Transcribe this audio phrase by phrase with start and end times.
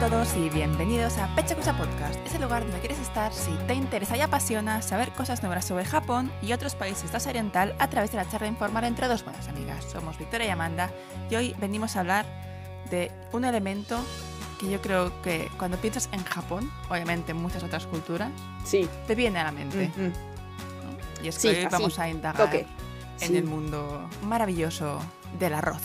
[0.00, 2.14] a todos y bienvenidos a Pecha Cosa Podcast.
[2.26, 5.84] Es el lugar donde quieres estar si te interesa y apasiona saber cosas nuevas sobre
[5.84, 9.24] Japón y otros países de Asia Oriental a través de la charla informal entre dos
[9.24, 9.84] buenas amigas.
[9.90, 10.90] Somos Victoria y Amanda
[11.30, 12.26] y hoy venimos a hablar
[12.90, 13.98] de un elemento
[14.60, 18.30] que yo creo que cuando piensas en Japón, obviamente en muchas otras culturas,
[18.64, 18.88] Sí.
[19.06, 19.90] te viene a la mente.
[19.96, 20.02] Ujú.
[20.02, 21.24] ¿no?
[21.24, 22.54] Y es que Sí, hoy así, vamos a indagar Ok.
[22.54, 22.66] en
[23.28, 23.36] Sí.
[23.36, 25.00] el mundo maravilloso
[25.38, 25.82] del arroz.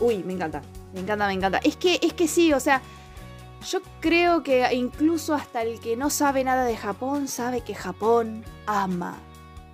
[0.00, 0.62] Uy, me encanta.
[0.94, 1.58] Me encanta, me encanta.
[1.62, 2.80] Es que, es que sí, o sea,
[3.66, 8.44] yo creo que incluso hasta el que no sabe nada de Japón sabe que Japón
[8.66, 9.18] ama,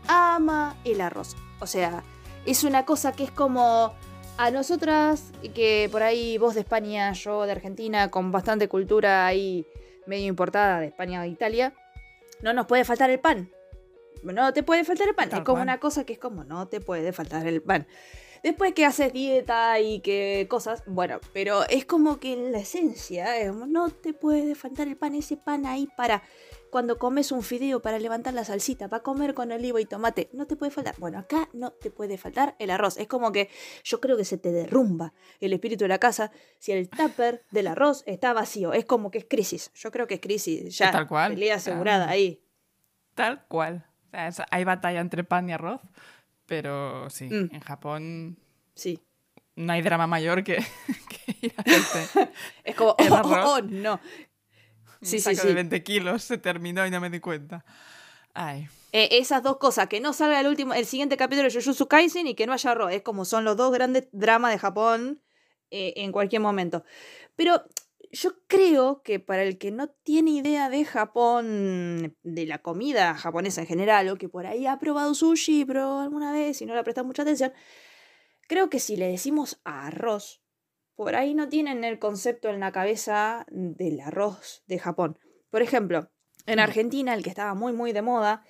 [0.09, 1.37] ama el arroz.
[1.61, 2.03] O sea,
[2.45, 3.95] es una cosa que es como
[4.39, 9.67] a nosotras, que por ahí vos de España, yo de Argentina, con bastante cultura ahí
[10.07, 11.73] medio importada de España e Italia,
[12.43, 13.51] no nos puede faltar el pan.
[14.23, 15.29] No te puede faltar el pan.
[15.29, 15.63] Tal es como cual.
[15.63, 17.87] una cosa que es como, no te puede faltar el pan.
[18.47, 23.41] Después que haces dieta y que cosas, bueno, pero es como que en la esencia,
[23.41, 26.23] eh, no te puede faltar el pan, ese pan ahí para
[26.71, 30.47] cuando comes un fideo para levantar la salsita, para comer con olivo y tomate, no
[30.47, 30.95] te puede faltar.
[30.99, 32.99] Bueno, acá no te puede faltar el arroz.
[32.99, 33.51] Es como que
[33.83, 37.66] yo creo que se te derrumba el espíritu de la casa si el tupper del
[37.66, 38.73] arroz está vacío.
[38.75, 39.73] Es como que es crisis.
[39.75, 40.79] Yo creo que es crisis.
[40.79, 41.33] Ya, Tal cual.
[41.35, 42.10] pelea asegurada Ah.
[42.10, 42.45] ahí.
[43.16, 43.87] Tal cual.
[44.07, 45.81] O sea, es- hay batalla entre pan y arroz,
[46.47, 47.49] pero sí, Mm.
[47.55, 48.39] en Japón
[48.75, 49.01] Sí.
[49.57, 50.57] no hay drama mayor que,
[51.27, 52.30] que ir a hacerte
[52.65, 53.45] Es como, oh, arroz.
[53.45, 53.95] oh, no.
[53.95, 54.01] un
[55.03, 55.49] Sí, sí, saco sí.
[55.49, 57.65] de 20 kilos, se terminó y no me di cuenta.
[58.35, 61.87] Ay, Eh, esas dos cosas, que no salga el último, el siguiente capítulo de Jujutsu
[61.88, 62.93] Kaisen y que no haya arroz.
[62.93, 65.22] Es como son los dos grandes dramas de Japón
[65.71, 66.84] eh, en cualquier momento.
[67.34, 67.62] Pero
[68.12, 73.60] yo creo que para el que no tiene idea de Japón, de la comida japonesa
[73.62, 76.81] en general, o que por ahí ha probado sushi, pero alguna vez y no le
[76.81, 77.53] ha prestado mucha atención,
[78.48, 80.42] creo que si le decimos arroz,
[80.94, 85.19] por ahí no tienen el concepto en la cabeza del arroz de Japón.
[85.50, 86.10] Por ejemplo,
[86.47, 86.58] en.
[86.58, 88.44] Argentina, el que estaba muy, muy de moda,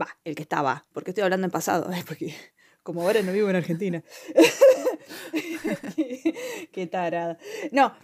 [0.00, 2.02] va, el que estaba, porque estoy hablando en pasado, ¿eh?
[2.06, 2.34] porque
[2.82, 4.02] como ahora no vivo en Argentina.
[6.72, 7.38] Qué tarada.
[7.70, 7.94] No,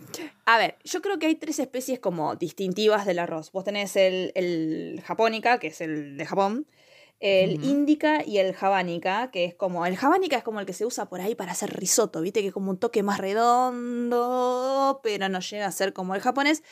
[0.45, 3.53] a ver, yo creo que hay tres especies como distintivas del arroz.
[3.53, 6.67] Vos tenés el, el japónica, que es el de Japón,
[7.21, 9.85] el índica y el javánica, que es como.
[9.87, 12.43] El javánica es como el que se usa por ahí para hacer risotto, ¿viste?
[12.43, 16.63] Que es como un toque más redondo, pero no llega a ser como el japonés.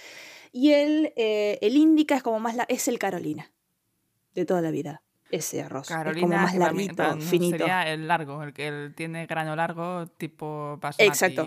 [0.52, 2.54] Y el, eh, el índica es como más.
[2.54, 3.52] La, es el Carolina.
[4.34, 5.02] De toda la vida.
[5.30, 5.90] Ese arroz.
[5.90, 7.58] es como más larguito, finito.
[7.58, 11.04] sería el largo, el que el tiene grano largo, tipo basmati.
[11.04, 11.46] Exacto.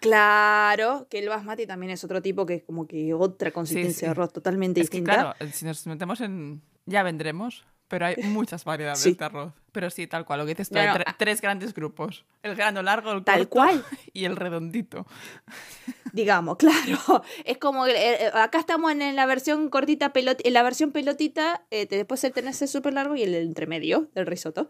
[0.00, 4.04] Claro, que el basmati también es otro tipo que es como que otra consistencia sí.
[4.06, 5.34] de arroz totalmente Es que distinta.
[5.36, 6.62] claro, si nos metemos en...
[6.86, 9.12] Ya vendremos, pero hay muchas variedades Sí.
[9.12, 9.52] de arroz.
[9.72, 11.14] Pero sí, tal cual, lo que dices tú, No, hay no, tre- ah.
[11.18, 12.24] tres grandes grupos.
[12.42, 13.84] El grano largo, el Tal corto cual.
[14.12, 15.06] y el redondito.
[16.12, 17.22] digamos, claro.
[17.44, 21.66] Es como eh, eh, acá estamos en, la versión cortita, pelot en la versión pelotita,
[21.70, 24.68] eh, después el tenés súper largo y el entre medio del risotto.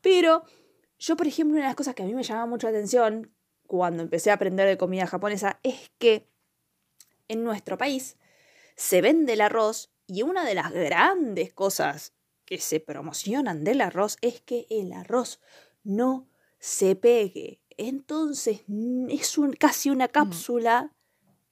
[0.00, 0.44] Pero
[0.98, 3.32] yo, por ejemplo, una de las cosas que a mí me llama mucho la atención
[3.66, 6.28] cuando empecé a aprender de comida japonesa es que
[7.28, 8.16] en nuestro país
[8.74, 12.12] se vende el arroz y una de las grandes cosas
[12.50, 15.40] que se promocionan del arroz es que el arroz
[15.84, 16.28] no
[16.58, 17.62] se pegue.
[17.76, 20.92] Entonces mm, es un, casi una cápsula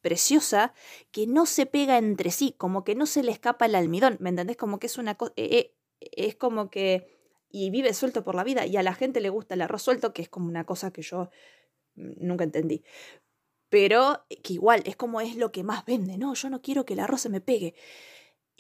[0.01, 0.75] preciosa
[1.13, 4.31] que no se pega entre sí, como que no se le escapa el almidón, ¿me
[4.31, 4.57] entendés?
[4.57, 7.17] Como que es una cosa, es como que,
[7.49, 10.13] y vive suelto por la vida, y a la gente le gusta el arroz suelto,
[10.13, 11.31] que es como una cosa que yo
[11.95, 12.83] mm, nunca entendí.
[13.69, 16.95] Pero que igual es como es lo que más vende, no, yo no quiero que
[16.95, 17.75] el arroz se me pegue.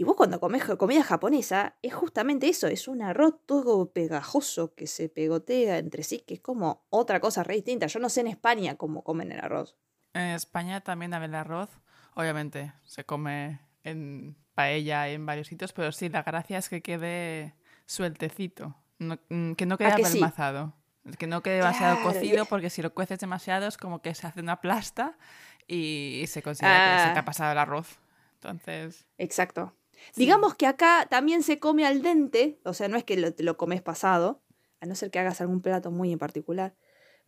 [0.01, 4.87] Y vos cuando comes comida japonesa, es justamente eso, es un arroz todo pegajoso que
[4.87, 7.87] se pegotea entre sí, que es como otra cosa re distinta.
[7.89, 9.77] Yo no sé en España cómo comen el arroz.
[10.15, 11.69] En España también el arroz.
[12.15, 16.81] Obviamente se come en paella y en varios sitios, pero sí, la gracia es que
[16.81, 17.57] quede
[17.87, 20.75] sueltecito, no- mm, que no quede apelmazado.
[21.19, 24.29] Que no quede demasiado Claro, cocido, porque si lo cueces demasiado es como que se
[24.29, 25.19] hace una plasta
[25.67, 27.23] y se considera que se te Ah.
[27.23, 27.99] ha pasado el arroz.
[28.35, 29.75] Entonces, Exacto.
[30.13, 30.21] Sí.
[30.23, 33.57] Digamos que acá también se come al dente, o sea, no es que lo, lo
[33.57, 34.43] comes pasado,
[34.81, 36.75] a no ser que hagas algún plato muy en particular,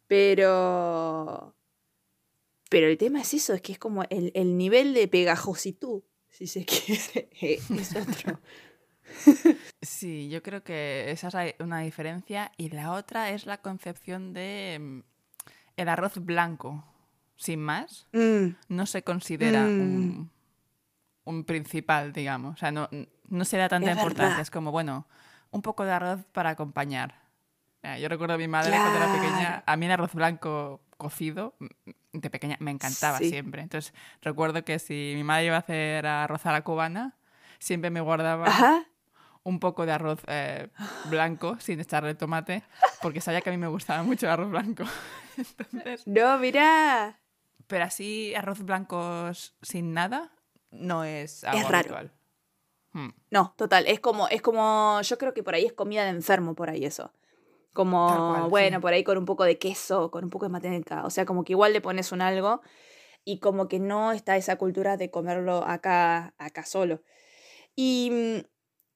[0.06, 1.54] pero...
[2.68, 6.46] Pero el tema es eso, es que es como el, el nivel de pegajositud, si
[6.46, 8.40] se quiere, es otro.
[9.82, 12.52] sí, yo creo que esa es una diferencia.
[12.56, 15.00] Y la otra es la concepción de mm,
[15.78, 16.84] el arroz blanco,
[17.36, 18.06] sin más.
[18.12, 19.80] Mm, no se considera Mm.
[19.80, 20.30] un
[21.46, 22.54] principal, digamos.
[22.54, 22.88] O sea, no,
[23.28, 24.28] no se da tanta Es importancia.
[24.28, 24.40] verdad.
[24.40, 25.06] Es como, bueno,
[25.50, 27.14] un poco de arroz para acompañar.
[27.82, 29.62] Eh, Yo recuerdo a mi madre cuando era pequeña, Claro.
[29.66, 31.66] a mí el arroz blanco cocido mm,
[32.18, 33.30] de pequeña me encantaba Sí.
[33.30, 33.62] siempre.
[33.62, 37.16] Entonces recuerdo que si mi madre iba a hacer arroz a la cubana,
[37.58, 38.84] siempre me guardaba Ajá.
[39.44, 40.68] un poco de arroz eh,
[41.06, 42.62] blanco sin echarle tomate,
[43.00, 44.84] porque sabía que a mí me gustaba mucho el arroz blanco.
[45.38, 47.18] Entonces, No, mirá.
[47.66, 50.32] pero así arroz blancos sin nada
[50.70, 51.96] no es algo Es raro.
[51.96, 52.12] habitual.
[52.92, 53.10] Hmm.
[53.30, 53.86] No, total.
[53.86, 56.84] Es como, es como, yo creo que por ahí es comida de enfermo, por ahí
[56.84, 57.12] eso.
[57.72, 58.82] Como, cual, bueno, sí.
[58.82, 61.04] por ahí con un poco de queso, con un poco de manteca.
[61.04, 62.62] O sea, como que igual le pones un algo
[63.24, 67.02] y como que no está esa cultura de comerlo acá, acá solo.
[67.76, 68.46] Y mm,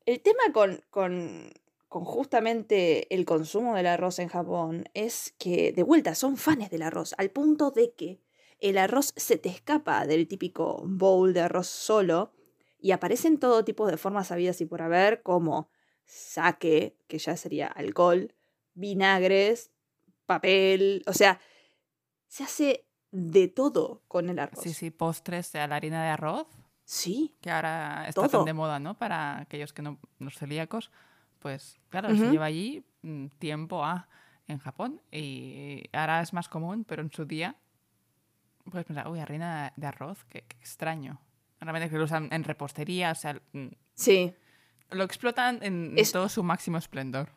[0.06, 1.52] el tema con, con,
[1.88, 6.82] con justamente el consumo del arroz en Japón es que, de vuelta, son fans del
[6.82, 8.20] arroz, al punto de que
[8.64, 12.32] el arroz se te escapa del típico bowl de arroz solo
[12.78, 15.70] y aparecen todo tipo de formas habidas y por haber, como
[16.06, 18.34] sake, que ya sería alcohol,
[18.72, 19.70] vinagres,
[20.26, 21.40] papel, o sea,
[22.26, 24.62] se hace de todo con el arroz.
[24.62, 26.46] Sí, sí, postres a la harina de arroz,
[26.84, 28.38] Sí, que ahora está Todo.
[28.38, 28.98] tan de moda, ¿no?
[28.98, 30.90] Para aquellos que no, los celíacos,
[31.38, 34.08] pues claro, se lleva allí mm, tiempo a,
[34.48, 37.56] en Japón y ahora es más común, pero en su día
[38.70, 41.20] puedes pensar, uy, harina de arroz, qué, qué extraño.
[41.60, 44.34] Realmente que lo usan en repostería, o sea, mm, sí.
[44.90, 47.30] lo explotan en Es- todo su máximo esplendor.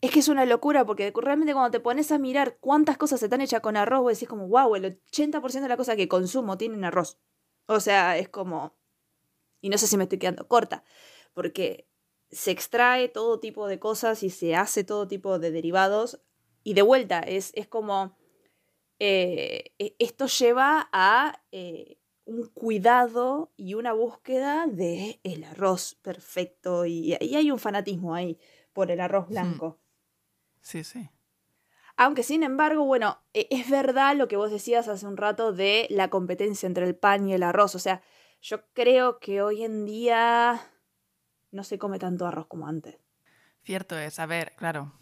[0.00, 3.42] Es que es una locura porque realmente cuando te pones a mirar cuántas cosas están
[3.42, 6.84] hechas con arroz, vos decís como, wow, el 80% de la cosa que consumo tienen
[6.84, 7.18] arroz.
[7.66, 8.78] O sea, es como...
[9.60, 10.84] Y no sé si me estoy quedando corta,
[11.34, 11.86] porque
[12.30, 16.22] se extrae todo tipo de cosas y se hace todo tipo de derivados.
[16.62, 18.16] Y de vuelta, es, es como...
[19.00, 26.86] eh, e- esto lleva a eh, un cuidado y una búsqueda de el arroz perfecto.
[26.86, 28.38] Y, y hay un fanatismo ahí
[28.72, 29.80] por el arroz blanco.
[30.60, 31.10] Sí, sí.
[31.96, 35.86] Aunque sin embargo, bueno, e- es verdad lo que vos decías hace un rato de
[35.90, 37.74] la competencia entre el pan y el arroz.
[37.74, 38.02] O sea,
[38.40, 40.60] yo creo que hoy en día
[41.50, 42.98] no se come tanto arroz como antes.
[43.64, 44.92] Cierto es, a ver, claro,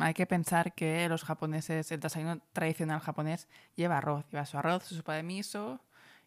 [0.00, 4.84] hay que pensar que los japoneses, el desayuno tradicional japonés lleva arroz, lleva su arroz,
[4.84, 5.80] su sopa de miso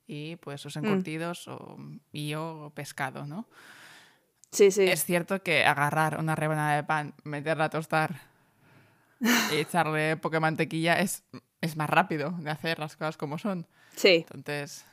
[0.07, 1.77] y pues sus encurtidos o,
[2.11, 3.45] y o pescado, ¿no?
[4.51, 4.87] Sí, sí.
[4.87, 8.21] Es cierto que agarrar una rebanada de pan, meterla a tostar
[9.19, 11.23] y echarle poca mantequilla es,
[11.61, 13.67] es más rápido de hacer las cosas como son.
[13.95, 14.85] Sí, Entonces,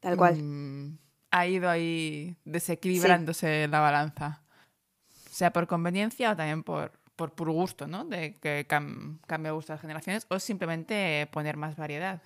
[0.00, 0.42] tal cual.
[0.42, 0.98] mm,
[1.30, 4.42] ha ido ahí desequilibrándose la balanza.
[5.30, 8.04] Sea por conveniencia o también por, por puro gusto, ¿no?
[8.04, 12.22] De que cam- cambie el gusto de las generaciones o simplemente poner más variedad.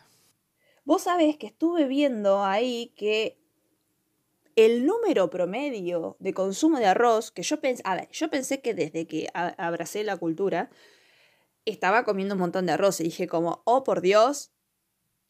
[0.85, 3.39] Vos sabés que estuve viendo ahí que
[4.55, 9.29] el número promedio de consumo de arroz, que yo pensé, yo pensé que desde que
[9.35, 10.69] abracé la cultura,
[11.65, 14.53] estaba comiendo un montón de arroz y dije como, oh por Dios,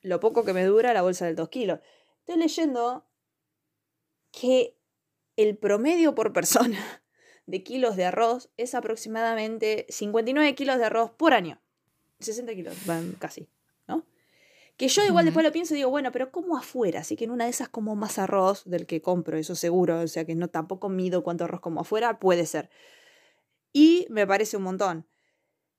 [0.00, 1.78] lo poco que me dura la bolsa del 2 kilos.
[2.18, 3.06] Estoy leyendo
[4.32, 4.76] que
[5.36, 7.01] el promedio por persona
[7.46, 11.60] de kilos de arroz es aproximadamente 59 kilos de arroz por año.
[12.20, 13.48] 60 kilos, van casi,
[13.86, 14.06] ¿no?
[14.76, 17.30] Que yo igual después lo pienso y digo, bueno, pero como afuera, así que en
[17.30, 20.48] una de esas como más arroz del que compro, eso seguro, o sea que no
[20.48, 22.70] tampoco mido cuánto arroz como afuera, puede ser.
[23.72, 25.06] Y me parece un montón.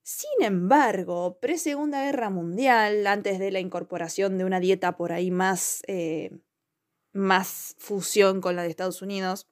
[0.03, 5.81] Sin embargo, pre-segunda guerra mundial, antes de la incorporación de una dieta por ahí más,
[5.87, 6.39] eh,
[7.13, 9.47] más fusión con la de Estados Unidos,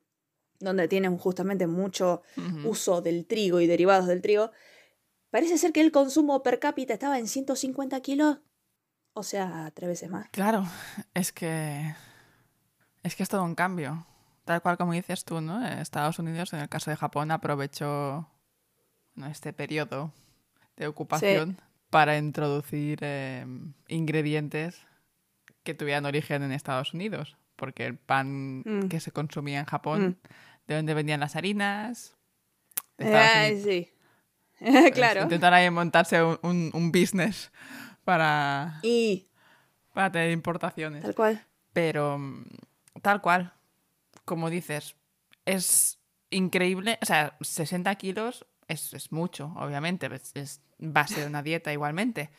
[0.61, 2.21] donde tienen justamente mucho
[2.65, 4.51] uso del trigo y derivados del trigo,
[5.29, 8.39] parece ser que el consumo per cápita estaba en 150 kilos.
[9.13, 10.29] O sea, tres veces más.
[10.29, 10.65] Claro,
[11.13, 11.93] es que
[13.03, 14.05] es que es todo un cambio.
[14.45, 15.65] Tal cual como dices tú, ¿no?
[15.65, 18.27] Estados Unidos, en el caso de Japón, aprovechó
[19.29, 20.13] este periodo
[20.77, 23.45] de ocupación para introducir eh,
[23.87, 24.81] ingredientes
[25.63, 27.37] que tuvieran origen en Estados Unidos.
[27.55, 28.87] Porque el pan Mm.
[28.87, 30.17] que se consumía en Japón,
[30.73, 32.15] de dónde venían las harinas,
[32.97, 33.89] Ay, sí.
[34.59, 35.23] Pues claro.
[35.23, 37.51] Intentar ahí montarse un, un- un business
[38.03, 39.27] para, Y
[39.93, 41.01] para tener importaciones.
[41.03, 41.45] tal cual.
[41.73, 42.43] Pero mm,
[43.01, 43.53] tal cual,
[44.25, 44.95] como dices,
[45.45, 45.99] es
[46.29, 46.99] increíble.
[47.01, 50.07] O sea, 60 kilos es, es mucho, obviamente.
[50.13, 52.29] Es, es base de una dieta igualmente.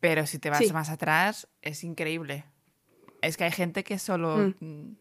[0.00, 0.72] Pero si te vas Sí.
[0.72, 2.44] más atrás, es increíble.
[3.22, 4.96] Es que hay gente que solo mm,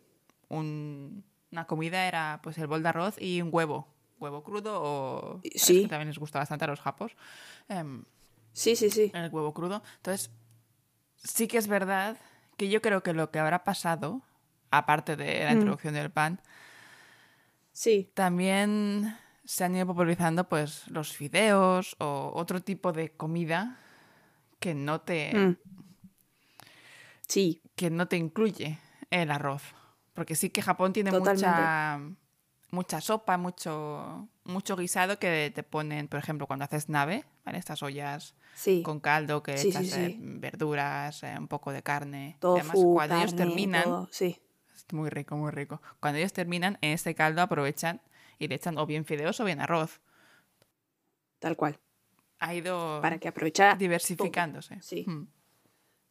[0.50, 3.88] un- una comida era pues el bol de arroz y un huevo.
[4.20, 5.42] Huevo crudo o...
[5.44, 5.60] Sí.
[5.60, 7.16] ¿sabes que también les gusta bastante a los japos.
[7.70, 8.04] Em,
[8.52, 9.12] Sí, sí, sí.
[9.14, 9.82] el huevo crudo.
[9.98, 10.32] Entonces,
[11.18, 12.18] sí que es verdad
[12.58, 14.22] que yo creo que lo que habrá pasado,
[14.72, 15.58] aparte de la Mm.
[15.58, 16.40] introducción del pan,
[17.72, 18.12] Sí.
[18.14, 23.80] también se han ido popularizando pues los fideos o otro tipo de comida
[24.60, 25.58] que no te, Mm.
[27.28, 28.80] Sí, que no te incluye
[29.10, 29.64] el arroz.
[30.14, 31.50] Porque sí que Japón tiene Totalmente.
[31.50, 32.00] mucha,
[32.72, 37.58] mucha sopa, mucho, mucho guisado que te ponen, por ejemplo, cuando haces nave, ¿vale?
[37.58, 38.84] Estas ollas sí.
[38.84, 42.38] con caldo que Sí, echas sí, eh, verduras, eh, un poco de carne.
[42.40, 44.40] Tofu, Además, cuando ellos terminan, todo, Sí,
[44.76, 45.82] es muy rico, muy rico.
[46.00, 48.02] Cuando ellos terminan, en este caldo aprovechan
[48.40, 50.02] y le echan o bien fideos o bien arroz.
[51.40, 51.80] tal cual.
[52.40, 53.78] Ha ido Para que aprovechar.
[53.78, 54.82] diversificándose.
[54.82, 55.06] Sí.
[55.08, 55.24] Mm.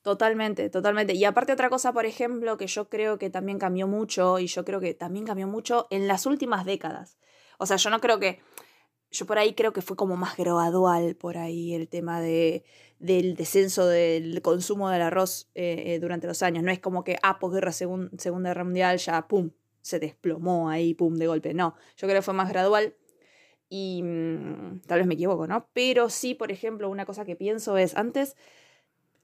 [0.02, 1.14] Totalmente, totalmente.
[1.14, 4.64] Y aparte otra cosa, por ejemplo, que yo creo que también cambió mucho, y yo
[4.64, 7.18] creo que también cambió mucho en las últimas décadas.
[7.58, 8.40] O sea, yo no creo que,
[9.12, 12.64] yo por ahí creo que fue como más gradual por ahí el tema de,
[12.98, 16.64] del descenso del consumo del arroz eh, eh, durante los años.
[16.64, 19.50] No es como que, ah, posguerra, segun- Segunda Guerra Mundial, ya, pum,
[19.82, 21.54] se desplomó ahí, pum, de golpe.
[21.54, 22.94] No, yo creo que fue más gradual.
[23.68, 25.68] Y mm, tal vez me equivoco, ¿no?
[25.72, 28.36] Pero sí, por ejemplo, una cosa que pienso es, antes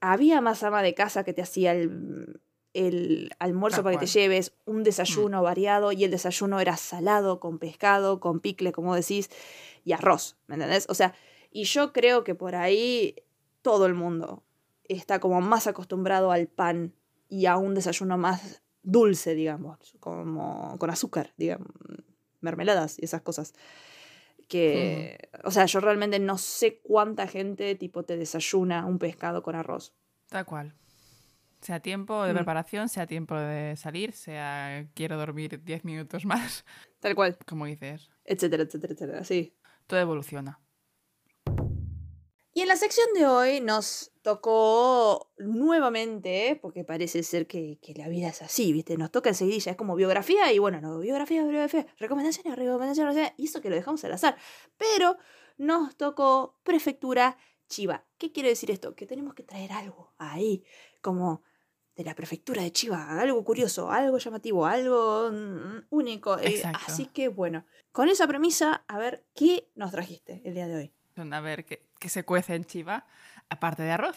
[0.01, 2.41] había más ama de casa que te hacía el,
[2.75, 7.59] el almuerzo para que te lleves, un desayuno variado y el desayuno era salado, con
[7.59, 9.31] pescado, con picle, como decís,
[9.85, 10.87] y arroz, ¿me entendés?
[10.89, 11.15] O sea,
[11.51, 13.17] y yo creo que por ahí
[13.63, 14.45] todo el mundo
[14.85, 16.95] está como más acostumbrado al pan
[17.29, 21.69] y a un desayuno más dulce, digamos, como con azúcar, digamos,
[22.41, 23.55] mermeladas y esas cosas.
[24.49, 29.55] Que, o sea, yo realmente no sé cuánta gente tipo te desayuna un pescado con
[29.55, 29.95] arroz.
[30.29, 30.75] Tal cual.
[31.61, 32.37] Sea tiempo de Mm.
[32.37, 36.65] preparación, sea tiempo de salir, sea quiero dormir 10 minutos más,
[37.01, 37.37] Tal cual.
[37.47, 38.11] como dices.
[38.25, 39.25] Etcétera, etcétera, etcétera.
[39.25, 39.55] Sí.
[39.87, 40.61] Todo evoluciona.
[42.59, 48.09] Y en la sección de hoy nos tocó nuevamente, porque parece ser que, que la
[48.09, 48.97] vida es así, ¿viste?
[48.97, 53.45] Nos toca enseguida, es como biografía y bueno, no, biografía, biografía, recomendaciones, recomendaciones, recomendaciones, y
[53.45, 54.37] eso que lo dejamos al azar.
[54.77, 55.17] Pero
[55.57, 57.37] nos tocó prefectura
[57.69, 58.05] Chiva.
[58.19, 58.97] ¿Qué quiere decir esto?
[58.97, 60.65] Que tenemos que traer algo ahí,
[61.01, 61.45] como
[61.95, 66.37] de la prefectura de Chiva, algo curioso, algo llamativo, algo mm, único.
[66.41, 66.87] eh, Exacto.
[66.89, 70.98] así que bueno, con esa premisa, a ver, ¿qué nos trajiste el día de hoy?
[71.19, 73.07] A ver, ¿qué, qué se cuece en Chiva?
[73.51, 74.17] Aparte de arroz,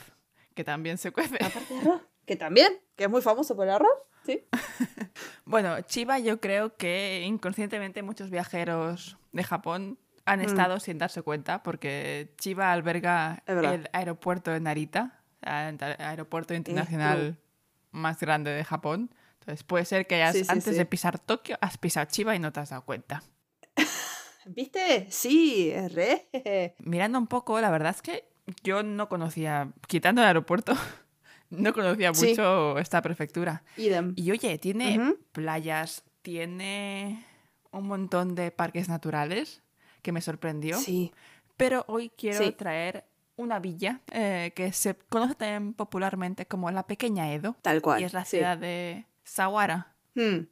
[0.56, 1.36] que también se cuece.
[1.44, 2.02] Aparte de arroz.
[2.26, 3.92] Que también, que es muy famoso por el arroz.
[4.26, 4.46] Sí.
[5.46, 10.44] Bueno, Chiva yo creo que inconscientemente muchos viajeros de Japón han Mm.
[10.44, 17.38] estado sin darse cuenta porque Chiva alberga el aeropuerto de Narita, el aeropuerto internacional
[17.92, 19.14] más grande de Japón.
[19.40, 22.40] Entonces puede ser que hayas, Sí, sí, antes de pisar Tokio, has pisado Chiva y
[22.40, 23.24] no te has dado cuenta.
[24.46, 25.08] ¿Viste?
[25.10, 26.28] Sí, re.
[26.80, 28.26] Mirando un poco, la verdad es que
[28.64, 30.74] yo no conocía, quitando el aeropuerto,
[31.50, 32.30] no conocía Sí.
[32.30, 33.64] mucho esta prefectura.
[33.78, 34.14] Idem.
[34.16, 37.26] Y oye, tiene playas, tiene
[37.72, 39.62] un montón de parques naturales
[40.02, 40.78] que me sorprendió.
[40.78, 41.14] Sí.
[41.58, 42.52] Pero hoy quiero Sí.
[42.52, 43.06] traer
[43.38, 47.56] una villa eh, que se conoce también popularmente como la Pequeña Edo.
[47.62, 48.02] Tal cual.
[48.02, 48.38] Y es la sí.
[48.38, 49.94] ciudad de Sawara.
[50.16, 50.48] Hmm.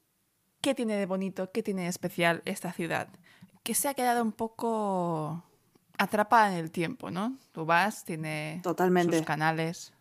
[0.62, 1.52] ¿Qué tiene de bonito?
[1.52, 3.08] ¿Qué tiene de especial esta ciudad?
[3.70, 5.44] Que se ha quedado un poco
[5.96, 7.38] atrapada en el tiempo, ¿no?
[7.52, 9.16] Tú vas, tiene Totalmente.
[9.16, 9.94] sus canales.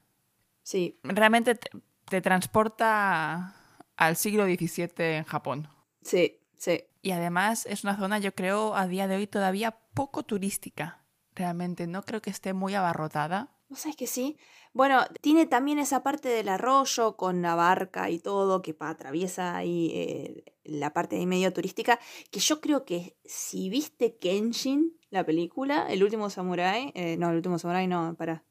[0.62, 1.68] Sí, Realmente te,
[2.06, 3.54] te transporta
[3.98, 5.68] al siglo XVII en Japón.
[6.00, 6.82] sí, sí.
[7.02, 11.04] Y además es una zona, yo creo, a día de hoy todavía poco turística.
[11.34, 13.50] Realmente no creo que esté muy abarrotada.
[13.68, 14.38] ¿No sabes que sí?
[14.72, 19.90] Bueno, tiene también esa parte del arroyo con la barca y todo que atraviesa ahí
[19.92, 21.98] eh, la parte ahí medio turística.
[22.30, 27.36] Que yo creo que si viste Kenshin, la película, El último samurái, eh, no, El
[27.36, 28.44] último samurái no, para.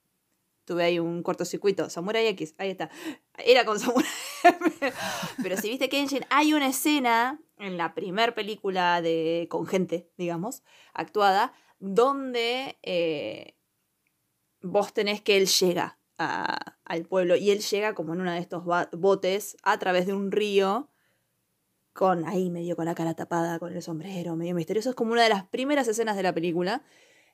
[0.65, 1.89] Tuve ahí un cortocircuito.
[1.89, 2.89] Samurai X, ahí está.
[3.37, 4.09] Era con Samurai.
[5.41, 10.63] Pero si viste Kenshin, hay una escena en la primer película de con gente, digamos,
[10.93, 13.56] actuada, donde eh,
[14.71, 18.39] vos tenés que él llega a- al pueblo y él llega como en uno de
[18.39, 20.89] estos botes a través de un río
[21.93, 24.89] con ahí medio con la cara tapada, con el sombrero, medio misterioso.
[24.91, 26.83] Es como una de las primeras escenas de la película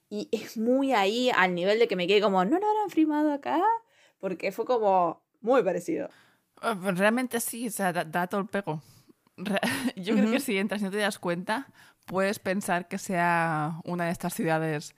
[0.09, 3.33] y es muy ahí al nivel de que me quedé como, ¿no lo habrán filmado
[3.33, 3.61] acá?
[4.19, 6.09] Porque fue como muy parecido.
[6.61, 8.81] Eh, pues Realmente sí, o sea, da, da todo el pego.
[9.97, 11.67] Yo creo que si entras y no te das cuenta,
[12.05, 14.95] puedes pensar que sea una de estas ciudades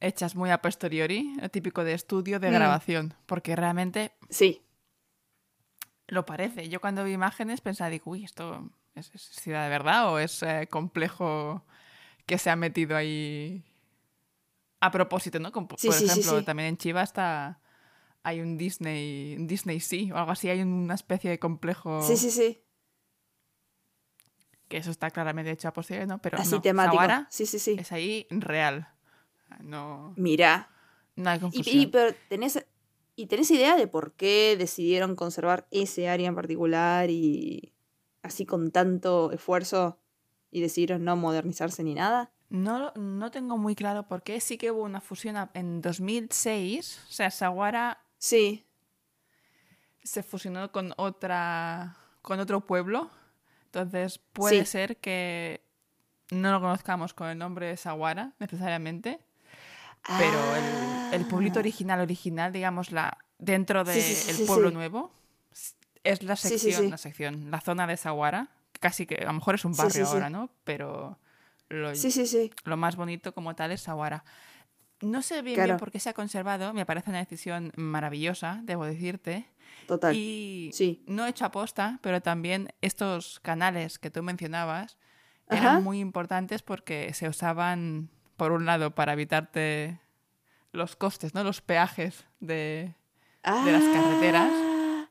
[0.00, 2.54] hechas muy a posteriori, el típico de estudio de Mm.
[2.54, 4.62] grabación, porque realmente Sí,
[6.06, 6.68] lo parece.
[6.68, 10.42] Yo cuando vi imágenes pensaba, digo, uy, ¿esto es, es ciudad de verdad o es
[10.42, 11.64] eh, complejo
[12.26, 13.64] que se ha metido ahí
[14.80, 15.50] a propósito, ¿no?
[15.52, 16.44] Como, por Sí, sí, sí, ejemplo, sí.
[16.44, 17.60] también en Chiva está...
[18.24, 22.16] Hay un Disney, un Disney Sea o algo así, hay una especie de complejo sí,
[22.16, 22.60] sí, sí.
[24.68, 26.18] que eso está claramente hecho a posteriori, ¿no?
[26.20, 26.96] Pero Así no, temático.
[26.96, 27.76] Sawara Sí, sí, sí.
[27.78, 28.88] es ahí real.
[29.60, 30.70] No, Mira.
[31.16, 31.76] no hay Y, confusión.
[31.82, 32.64] y- pero tenés,
[33.16, 37.72] ¿Y tenés idea de por qué decidieron conservar ese área en particular y
[38.22, 39.98] así con tanto esfuerzo
[40.52, 42.30] y decidieron no modernizarse ni nada?
[42.48, 44.38] No, no tengo muy claro por qué.
[44.40, 47.00] Sí que hubo una fusión en 2006.
[47.08, 48.64] O sea, Saguara Sí.
[50.04, 53.10] se fusionó con otra con otro pueblo.
[53.64, 54.70] Entonces puede Sí.
[54.70, 55.62] ser que
[56.30, 59.18] no lo conozcamos con el nombre de Saguara necesariamente.
[60.18, 61.60] Pero el, el pueblito Ah.
[61.60, 65.12] original, original, digamos, la, dentro del Sí, sí, sí, el sí, pueblo nuevo,
[66.04, 68.48] es la sección, la sección, la zona de Saguara.
[68.80, 70.50] Casi que a lo mejor es un barrio ahora, ¿no?
[70.64, 71.18] Pero
[71.68, 74.24] lo, más bonito como tal es Saguara.
[75.00, 75.68] No sé bien, Claro.
[75.68, 79.46] bien por qué se ha conservado, me parece una decisión maravillosa, debo decirte.
[79.86, 80.14] Total.
[80.16, 81.02] Y Sí.
[81.06, 84.96] no he hecho aposta, pero también estos canales que tú mencionabas
[85.50, 85.80] eran Ajá.
[85.80, 90.00] muy importantes porque se usaban, por un lado, para evitarte
[90.72, 91.44] los costes, ¿no?
[91.44, 92.94] Los peajes de...
[93.42, 94.50] de las carreteras.
[94.50, 95.08] Ah,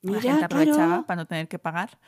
[0.00, 1.06] la Mira, gente aprovechaba claro.
[1.06, 1.98] para no tener que pagar.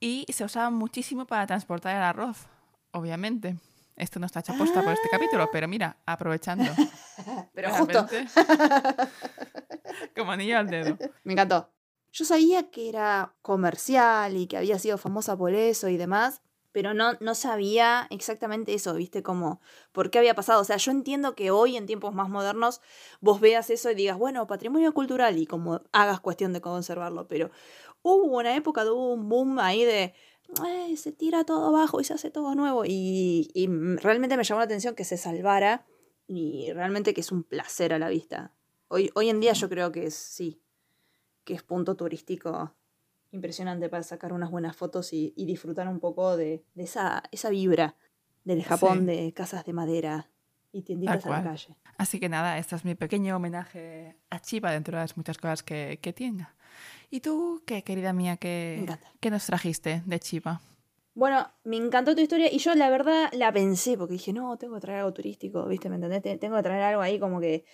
[0.00, 2.46] Y se usaba muchísimo para transportar el arroz,
[2.92, 3.56] obviamente.
[3.96, 6.64] Esto no está hecho aposta por este capítulo, pero mira, aprovechando.
[7.52, 8.06] Pero justo.
[10.16, 10.96] Como anillo al dedo.
[11.22, 11.70] me encantó.
[12.12, 16.40] Yo sabía que era comercial y que había sido famosa por eso y demás,
[16.72, 19.22] pero no, no sabía exactamente eso, ¿viste?
[19.22, 19.60] Como,
[19.92, 20.60] ¿por qué había pasado?
[20.60, 22.80] O sea, yo entiendo que hoy, en tiempos más modernos,
[23.20, 27.50] vos veas eso y digas, bueno, patrimonio cultural y como hagas cuestión de conservarlo, pero
[28.02, 30.14] hubo una época, de hubo un boom ahí de,
[30.62, 34.60] "Ay, se tira todo abajo y se hace todo nuevo y, y realmente me llamó
[34.60, 35.86] la atención que se salvara
[36.26, 38.54] y realmente que es un placer a la vista.
[38.88, 40.60] Hoy, hoy en día yo creo que es, sí,
[41.44, 42.74] que es punto turístico
[43.32, 47.50] impresionante para sacar unas buenas fotos y, y disfrutar un poco de, de esa, esa
[47.50, 47.96] vibra
[48.44, 49.04] del Japón Sí.
[49.06, 50.30] de casas de madera
[50.72, 51.76] y tienditas a la calle.
[51.98, 55.62] Así que nada, este es mi pequeño homenaje a Chiva dentro de las muchas cosas
[55.62, 56.54] que, que tenga.
[57.10, 58.86] ¿Y tú qué, querida mía, qué,
[59.20, 60.60] qué nos trajiste de Chiva?
[61.14, 64.76] Bueno, me encantó tu historia y yo la verdad la pensé porque dije, no, tengo
[64.76, 65.88] que traer algo turístico, ¿viste?
[65.90, 66.22] ¿Me entendés?
[66.22, 67.64] Te- Tengo que traer algo ahí como que,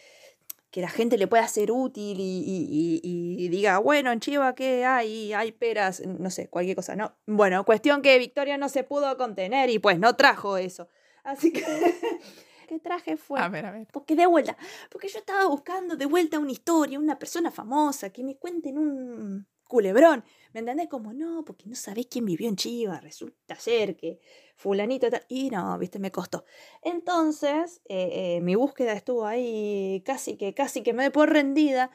[0.71, 4.55] que la gente le pueda ser útil y, y- y- y diga, bueno, en Chiva,
[4.55, 5.33] ¿qué hay?
[5.33, 7.17] Hay peras, no sé, cualquier cosa, ¿no?
[7.27, 10.89] Bueno, cuestión que Victoria no se pudo contener y pues no trajo eso.
[11.25, 11.65] Así que,
[12.69, 13.41] ¿qué traje fue?
[13.41, 13.87] A ver, a ver.
[13.93, 14.57] Porque de vuelta,
[14.91, 19.47] porque yo estaba buscando de vuelta una historia, una persona famosa que me cuenten un
[19.69, 20.25] culebrón.
[20.57, 20.89] ¿Me entendés?
[20.89, 24.21] Como no, porque no sabés quién vivió en Chiva, resulta ser que
[24.57, 25.23] fulanito tal.
[25.29, 26.47] Y no, viste, me costó.
[26.81, 31.91] Entonces, eh, eh, mi búsqueda estuvo ahí casi que, casi que me doy por rendida.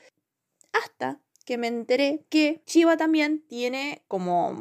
[0.73, 4.53] Hasta que me enteré que Chiva también tiene, como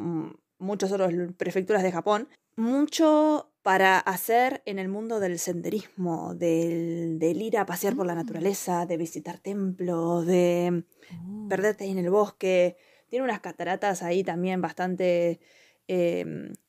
[0.57, 7.39] muchas otras prefecturas de Japón, mucho para hacer en el mundo del senderismo, del, del
[7.39, 8.17] ir a pasear por la Mm.
[8.17, 12.77] naturaleza, de visitar templos, de Uh, perderte ahí en el bosque.
[13.11, 15.41] Tiene unas cataratas ahí también bastante
[15.89, 16.25] eh,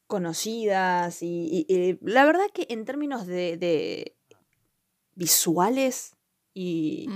[0.08, 4.16] conocidas y, y- y la verdad que en términos de, de
[5.14, 6.16] visuales
[6.52, 7.06] y,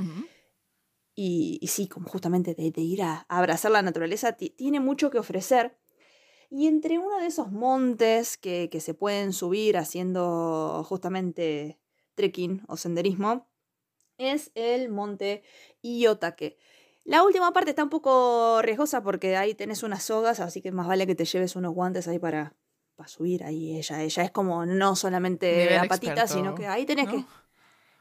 [1.17, 4.79] y, y sí, como justamente de, de ir a, a abrazar la naturaleza, ti- tiene
[4.81, 5.77] mucho que ofrecer.
[6.51, 11.81] Y entre uno de esos montes que, que se pueden subir haciendo justamente
[12.15, 13.49] trekking o senderismo,
[14.19, 15.43] es el monte
[15.83, 16.57] Iyotake.
[17.07, 20.88] La última parte está un poco riesgosa porque ahí tenés unas sogas, así que más
[20.88, 22.55] vale que te lleves unos guantes ahí para,
[22.97, 23.77] para subir ahí.
[23.77, 27.12] Ella, ella es como no solamente Nivel a patitas, experto, sino que ahí tenés ¿no?
[27.12, 27.25] que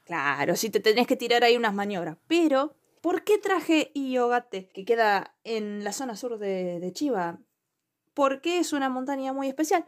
[0.05, 2.17] Claro, sí te tenés que tirar ahí unas maniobras.
[2.27, 7.39] Pero, ¿por qué traje Iogate, que queda en la zona sur de, de Chiba?
[8.15, 9.85] Porque es una montaña muy especial.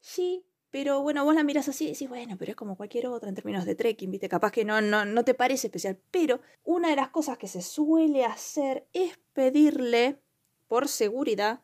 [0.00, 3.28] Sí, pero bueno, vos la mirás así y decís, bueno, pero es como cualquier otra
[3.28, 4.28] en términos de trekking, ¿viste?
[4.28, 5.98] Capaz que no, no, no te parece especial.
[6.10, 10.20] Pero una de las cosas que se suele hacer es pedirle,
[10.66, 11.62] por seguridad,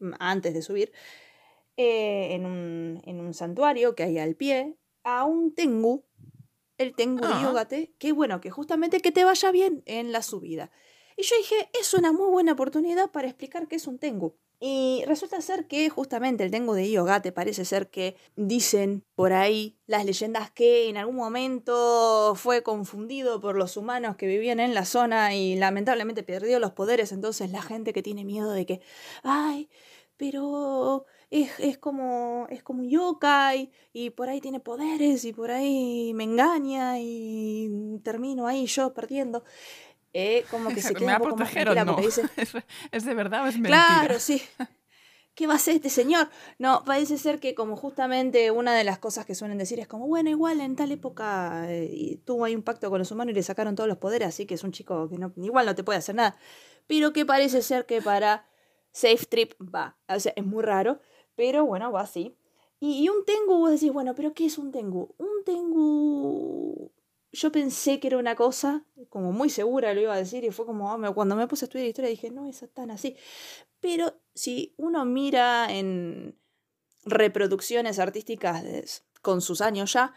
[0.00, 0.92] mm, antes de subir,
[1.76, 6.04] eh, en, un, en un santuario que hay al pie, a un tengu,
[6.78, 7.40] el tengu Ah.
[7.42, 10.70] Yogate, que bueno, que justamente que te vaya bien en la subida.
[11.16, 14.36] Y yo dije, es una muy buena oportunidad para explicar qué es un tengu.
[14.58, 19.76] Y resulta ser que justamente el tengu de Iogate parece ser que dicen por ahí
[19.86, 24.86] las leyendas que en algún momento fue confundido por los humanos que vivían en la
[24.86, 27.12] zona y lamentablemente perdió los poderes.
[27.12, 28.80] Entonces la gente que tiene miedo de que,
[29.22, 29.68] ay,
[30.16, 36.12] pero es, es como es como yokai y por ahí tiene poderes y por ahí
[36.14, 39.44] me engaña y termino ahí yo perdiendo.
[40.18, 41.92] Eh, como que se ¿Me queda un poco más proteger o tranquila no?
[41.92, 42.22] porque dice,
[42.90, 43.84] ¿Es, de verdad o es mentira?
[43.86, 44.42] Claro, sí.
[45.34, 46.30] ¿qué va a hacer este señor?
[46.58, 50.08] No, parece ser que como justamente una de las cosas que suelen decir es como,
[50.08, 53.42] bueno, igual en tal época eh, tuvo ahí un pacto con los humanos y le
[53.42, 55.98] sacaron todos los poderes, así que es un chico que no, igual no te puede
[55.98, 56.38] hacer nada.
[56.86, 58.48] Pero que parece ser que para
[58.92, 59.98] Safe Trip va.
[60.08, 61.00] O sea, es muy raro,
[61.34, 62.34] pero bueno, va así.
[62.80, 65.14] Y, un Tengu, vos decís, bueno, pero ¿qué es un Tengu?
[65.18, 66.92] Un Tengu
[67.36, 70.66] yo pensé que era una cosa, como muy segura lo iba a decir, y fue
[70.66, 73.16] como, ah, cuando me puse a estudiar historia dije, no, es tan así.
[73.80, 76.38] Pero si uno mira en
[77.04, 80.14] reproducciones artísticas con sus años ya,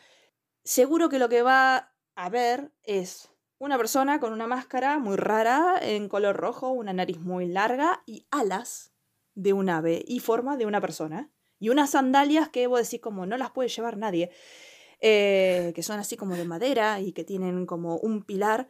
[0.63, 5.77] seguro que lo que va a ver es una persona con una máscara muy rara
[5.81, 8.93] en color rojo, una nariz muy larga y alas
[9.35, 11.31] de un ave y forma de una persona.
[11.59, 14.31] Y unas sandalias que vos decís como no las puede llevar nadie.
[15.01, 18.67] Eh, que son así como de madera y que tienen como un pilar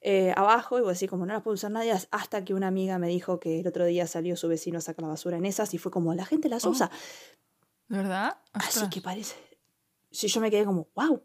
[0.00, 2.98] eh, abajo, y vos decís como no las puedo usar nadie, hasta que una amiga
[2.98, 5.74] me dijo que el otro día salió su vecino a sacar la basura en esas
[5.74, 6.70] y fue como, la gente las oh.
[6.70, 6.90] usa.
[7.88, 8.38] ¿Verdad?
[8.52, 9.36] Así que parece...
[10.10, 11.24] Si yo me quedé como, wow,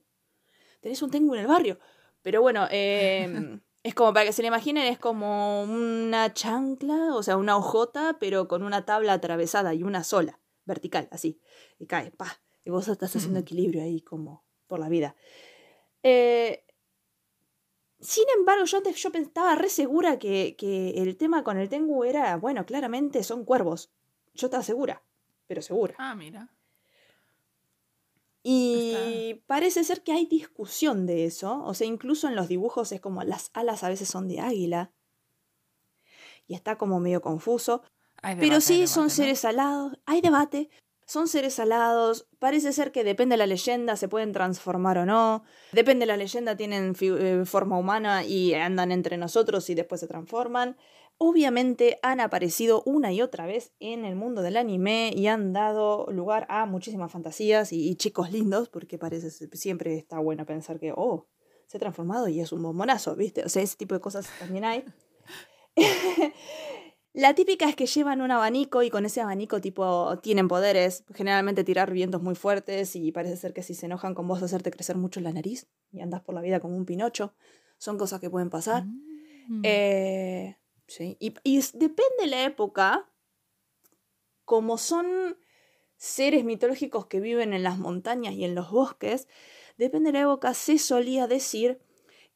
[0.80, 1.78] tenés un tengo en el barrio.
[2.22, 7.22] Pero bueno, em, es como para que se le imaginen, es como una chancla, o
[7.22, 11.42] sea, una hojota, pero con una tabla atravesada y una sola, vertical, así.
[11.80, 12.40] Y cae, pa.
[12.64, 15.16] Y vos estás haciendo equilibrio ahí como por la vida.
[16.04, 16.64] Eh,
[18.00, 20.56] sin embargo, yo antes yo estaba re segura que,
[20.96, 23.92] el tema con el Tengu era, bueno, claramente son cuervos.
[24.36, 25.02] Yo estaba segura,
[25.48, 25.96] pero segura.
[25.98, 26.50] Ah, mira.
[28.44, 31.64] Y parece ser que hay discusión de eso.
[31.66, 34.92] O sea, incluso en los dibujos es como las alas a veces son de águila.
[36.48, 37.82] Y está como medio confuso.
[38.22, 40.00] pero sí son seres alados.
[40.06, 40.70] Hay debate.
[41.08, 45.46] Son seres alados, parece ser que depende de la leyenda, se pueden transformar o no.
[45.72, 50.08] Depende de la leyenda, tienen eh, forma humana y andan entre nosotros y después se
[50.08, 50.76] transforman.
[51.18, 56.08] Obviamente han aparecido una y otra vez en el mundo del anime y han dado
[56.12, 61.26] lugar a muchísimas fantasías y, chicos lindos, porque parece siempre está bueno pensar que, oh,
[61.68, 63.46] se ha transformado y es un bombonazo, ¿viste?
[63.46, 64.84] O sea, ese tipo de cosas también hay.
[67.18, 71.64] La típica es que llevan un abanico y con ese abanico tipo tienen poderes, generalmente
[71.64, 74.98] tirar vientos muy fuertes y parece ser que si se enojan con vos hacerte crecer
[74.98, 77.34] mucho la nariz y andas por la vida como un pinocho.
[77.80, 78.86] Son cosas que pueden pasar.
[79.48, 79.62] Mm.
[79.64, 81.18] Eh, sí.
[81.20, 83.10] Y, y depende de la época,
[84.46, 85.40] como son
[85.96, 89.28] seres mitológicos que viven en las montañas y en los bosques,
[89.80, 91.80] depende de la época, se solía decir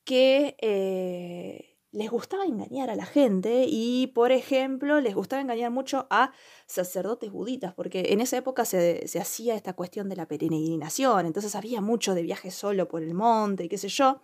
[0.05, 0.57] que...
[0.59, 6.31] Eh, les gustaba engañar a la gente y, por ejemplo, les gustaba engañar mucho a
[6.65, 11.55] sacerdotes buditas, porque en esa época se, se hacía esta cuestión de la peregrinación, entonces
[11.55, 14.21] había mucho de viaje solo por el monte y qué sé yo,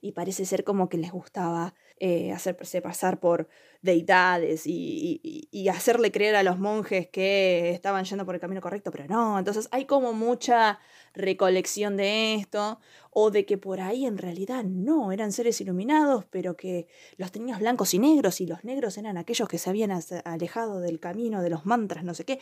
[0.00, 3.48] y parece ser como que les gustaba eh, hacerse pasar por
[3.80, 9.06] deidades y, hacerle creer a los monjes que estaban yendo por el camino correcto, pero
[9.06, 9.38] no.
[9.38, 10.80] Entonces hay como mucha
[11.14, 16.56] recolección de esto, o de que por ahí en realidad no, eran seres iluminados, pero
[16.56, 16.88] que
[17.18, 19.92] los tenías blancos y negros, y los negros eran aquellos que se habían
[20.24, 22.40] alejado del camino de los mantras, no sé qué.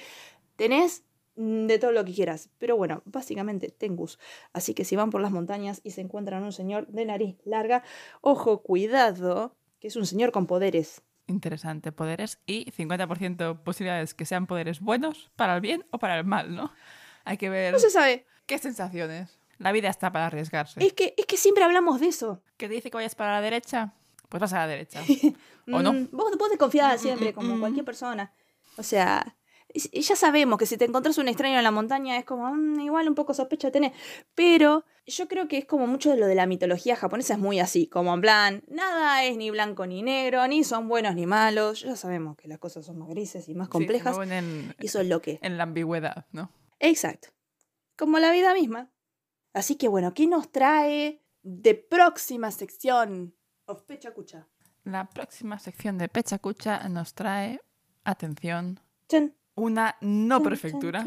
[0.56, 1.04] Tenés
[1.36, 2.50] de todo lo que quieras.
[2.58, 4.18] Pero bueno, básicamente Tengus.
[4.52, 7.82] Así que si van por las montañas y se encuentran un señor de nariz larga,
[8.20, 11.02] ojo, cuidado, que es un señor con poderes.
[11.26, 16.24] Interesante, poderes y 50% posibilidades que sean poderes buenos para el bien o para el
[16.24, 16.72] mal, ¿no?
[17.24, 17.72] Hay que ver.
[17.72, 18.26] No se sabe.
[18.46, 19.38] ¿Qué sensaciones?
[19.58, 20.84] La vida está para arriesgarse.
[20.84, 22.42] Es que, es que siempre hablamos de eso.
[22.56, 23.94] ¿Que te dice que vayas para la derecha?
[24.28, 25.02] Pues vas a la derecha.
[25.72, 25.92] ¿O no?
[25.92, 28.32] Mm, vos, vos desconfiás siempre, como cualquier persona.
[28.76, 29.36] O sea,
[29.74, 33.08] ya sabemos que si te encontrás un extraño en la montaña es como, mm, igual
[33.08, 33.92] un poco sospecha tenés.
[34.34, 37.60] Pero yo creo que es como mucho de lo de la mitología japonesa, es muy
[37.60, 41.82] así, como en plan, nada es ni blanco ni negro, ni son buenos ni malos.
[41.82, 44.16] Ya sabemos que las cosas son más grises y más complejas.
[44.78, 45.38] y eso es lo que.
[45.42, 46.50] En la ambigüedad, ¿no?
[46.78, 47.28] Exacto.
[47.96, 48.90] Como la vida misma.
[49.52, 53.34] Así que bueno, ¿qué nos trae de próxima sección
[53.66, 54.48] of Pechacucha?
[54.84, 57.60] La próxima sección de Pechacucha nos trae,
[58.04, 58.80] atención,
[59.60, 61.06] una no prefectura,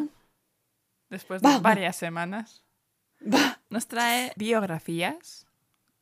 [1.09, 2.63] después de varias semanas,
[3.69, 5.47] nos trae biografías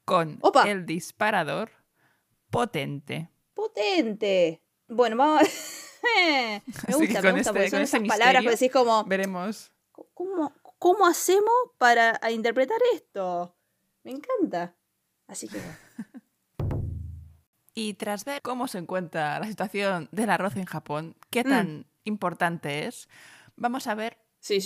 [0.05, 1.71] con el disparador
[2.49, 3.29] potente.
[3.53, 4.61] Potente.
[4.89, 5.43] Bueno, vamos.
[6.87, 9.05] me gusta, me gusta, porque son este, esas palabras que decís como.
[9.05, 9.71] Veremos.
[10.13, 13.55] ¿Cómo, cómo hacemos para interpretar esto?
[14.03, 14.75] Me encanta.
[15.27, 15.61] Así que.
[17.73, 21.90] y tras ver cómo se encuentra la situación del arroz en Japón, qué tan mm
[22.03, 23.07] importante es,
[23.55, 24.17] vamos a ver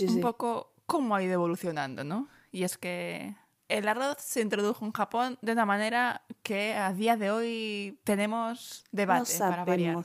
[0.08, 2.30] un poco cómo ha ido evolucionando, ¿no?
[2.52, 3.36] Y es que
[3.68, 8.84] el arroz se introdujo en Japón de una manera que a día de hoy tenemos
[8.92, 9.98] debate no para variar.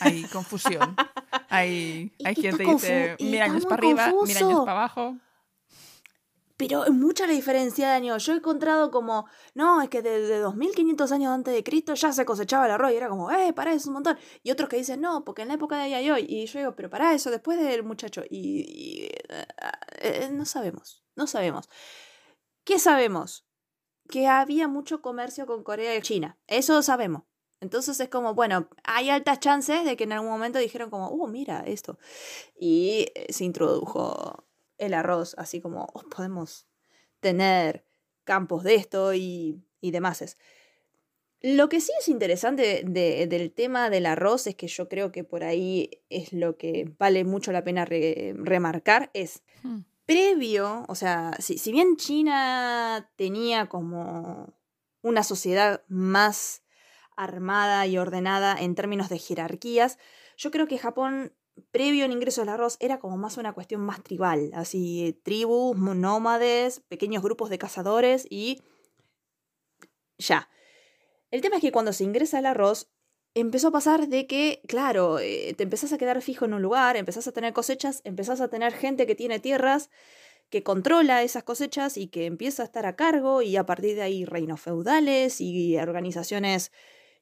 [0.00, 0.94] Hay confusión.
[1.48, 4.64] Hay, hay y quien está te dice mil años para arriba, mil años confuso.
[4.64, 5.16] para abajo.
[6.66, 8.24] Pero es mucha la diferencia de años.
[8.24, 12.24] Yo he encontrado como, no, es que desde 2500 años antes de Cristo ya se
[12.24, 14.18] cosechaba el arroz y era como, eh, para eso es un montón.
[14.42, 16.26] Y otros que dicen, no, porque en la época de ahí y hoy.
[16.28, 18.22] Y yo digo, pero para eso, después del muchacho.
[18.30, 19.46] Y, y, eh,
[19.98, 21.68] eh, no sabemos, no sabemos.
[22.64, 23.46] ¿Qué sabemos?
[24.08, 26.38] Que había mucho comercio con Corea y China.
[26.46, 27.24] Eso sabemos.
[27.60, 31.26] Entonces es como, bueno, hay altas chances de que en algún momento dijeron como, uh,
[31.28, 31.98] mira esto.
[32.58, 34.44] Y eh, se introdujo
[34.78, 36.66] el arroz, así como "Oh, podemos
[37.20, 37.84] tener
[38.24, 40.36] campos de esto y, y demás.
[41.40, 45.24] Lo que sí es interesante de- del tema del arroz es que yo creo que
[45.24, 49.80] por ahí es lo que vale mucho la pena re- remarcar, es Hmm.
[50.06, 54.52] previo, o sea, si, si bien China tenía como
[55.02, 56.62] una sociedad más
[57.16, 59.98] armada y ordenada en términos de jerarquías,
[60.36, 61.32] yo creo que Japón,
[61.70, 66.80] previo al ingreso del arroz, era como más una cuestión más tribal, así tribus, nómades,
[66.88, 68.62] pequeños grupos de cazadores y
[70.18, 70.48] ya.
[71.30, 72.90] El tema es que cuando se ingresa el arroz,
[73.34, 76.96] empezó a pasar de que, claro, eh, te empezás a quedar fijo en un lugar,
[76.96, 79.90] empezás a tener cosechas, empezás a tener gente que tiene tierras,
[80.50, 84.02] que controla esas cosechas y que empieza a estar a cargo y a partir de
[84.02, 86.70] ahí reinos feudales y organizaciones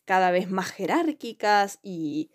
[0.04, 2.30] cada vez más jerárquicas y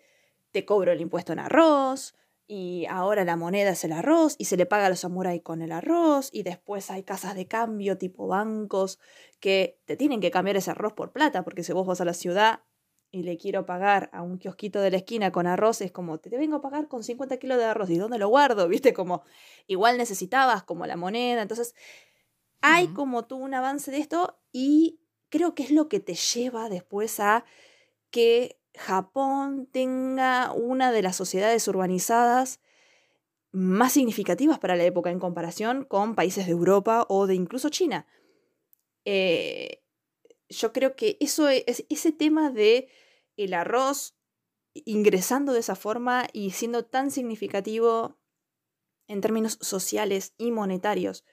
[0.50, 2.14] te cobro el impuesto en arroz
[2.46, 5.60] y ahora la moneda es el arroz y se le paga a los samuráis con
[5.60, 8.98] el arroz y después hay casas de cambio tipo bancos
[9.40, 12.14] que te tienen que cambiar ese arroz por plata porque si vos vas a la
[12.14, 12.62] ciudad
[13.10, 16.30] y le quiero pagar a un kiosquito de la esquina con arroz, es como, te,
[16.30, 18.68] te vengo a pagar con 50 kilos de arroz, ¿y dónde lo guardo?
[18.68, 18.92] ¿Viste?
[18.92, 19.22] Como,
[19.66, 21.74] igual necesitabas como la moneda, entonces
[22.60, 26.68] hay como tú un avance de esto y creo que es lo que te lleva
[26.68, 27.44] después a
[28.10, 32.60] que Japón tenga una de las sociedades urbanizadas
[33.50, 38.06] más significativas para la época en comparación con países de Europa o de incluso China.
[39.04, 39.82] Eh,
[40.48, 42.88] yo creo que eso es ese tema de
[43.36, 44.14] el arroz
[44.74, 48.18] ingresando de esa forma y siendo tan significativo
[49.08, 51.24] en términos sociales y monetarios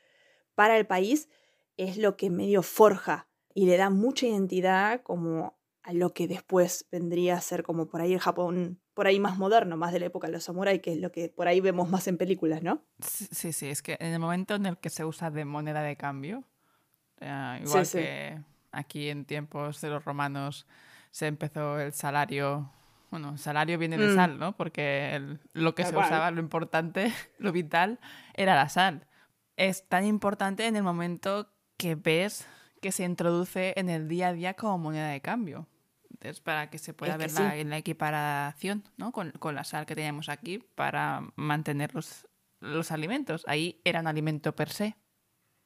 [0.55, 1.29] para el país
[1.77, 6.87] es lo que medio forja y le da mucha identidad como a lo que después
[6.91, 10.07] vendría a ser como por ahí el Japón, por ahí más moderno, más de la
[10.07, 12.81] época de los samuráis, que es lo que por ahí vemos más en películas, ¿no?
[12.99, 15.95] Sí, sí, es que en el momento en el que se usa de moneda de
[15.95, 16.43] cambio,
[17.21, 17.99] eh, igual sí.
[17.99, 18.39] que
[18.71, 20.65] aquí en tiempos de los romanos
[21.11, 22.71] se empezó el salario,
[23.11, 24.15] bueno, el salario viene de Mm.
[24.15, 24.55] sal, ¿no?
[24.57, 27.05] Porque el- lo que se usaba, lo importante,
[27.37, 27.99] lo vital,
[28.33, 29.05] era la sal.
[29.55, 32.47] Es tan importante en el momento que ves
[32.81, 35.67] que se introduce en el día a día como moneda de cambio.
[36.15, 37.59] Entonces, para que se pueda Es ver la, sí.
[37.59, 39.11] en la equiparación ¿no?
[39.11, 42.27] con, con la sal que teníamos aquí para mantener los,
[42.59, 43.43] los alimentos.
[43.47, 44.95] Ahí era un alimento per se.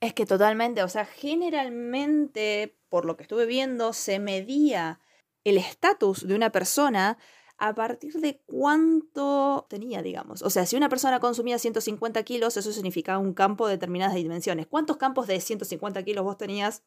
[0.01, 4.99] Es que totalmente, o sea, generalmente, por lo que estuve viendo, se medía
[5.43, 7.17] el estatus de una persona
[7.57, 10.41] a partir de cuánto tenía, digamos.
[10.41, 14.67] O sea, si una persona consumía 150 kilos, eso significaba un campo de determinadas dimensiones.
[14.67, 16.83] ¿Cuántos campos de 150 kilos vos tenías?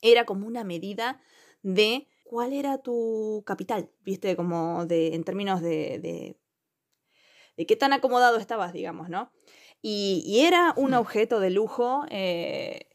[0.00, 1.20] Era como una medida
[1.62, 4.36] de cuál era tu capital, ¿viste?
[4.36, 6.38] Como de, en términos de, de,
[7.56, 9.32] de qué tan acomodado estabas, digamos, ¿no?
[9.82, 10.94] Y, y era un Hmm.
[10.94, 12.88] objeto de lujo eh,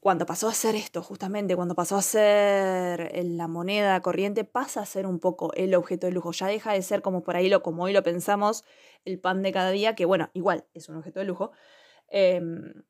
[0.00, 4.86] cuando pasó a ser esto, justamente, cuando pasó a ser la moneda corriente, pasa a
[4.86, 6.32] ser un poco el objeto de lujo.
[6.32, 8.64] Ya deja de ser como por ahí lo, como hoy lo pensamos,
[9.04, 11.52] el pan de cada día, que bueno, igual es un objeto de lujo.
[12.08, 12.84] em,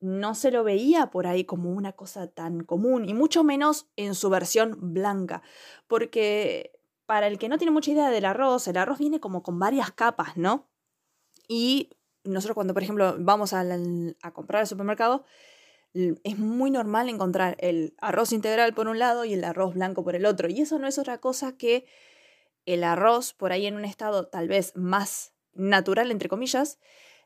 [0.00, 4.14] no se lo veía por ahí como una cosa tan común, y mucho menos en
[4.14, 5.42] su versión blanca,
[5.86, 6.72] porque
[7.06, 9.90] para el que no tiene mucha idea del arroz, el arroz viene como con varias
[9.90, 10.68] capas, ¿no?
[11.48, 11.90] Y
[12.24, 15.24] nosotros cuando, por ejemplo, vamos al- a comprar al supermercado,
[15.92, 20.14] es muy normal encontrar el arroz integral por un lado y el arroz blanco por
[20.14, 20.48] el otro.
[20.48, 21.84] Y eso no es otra cosa que
[22.64, 26.78] el arroz por ahí en un estado tal vez más natural, entre comillas,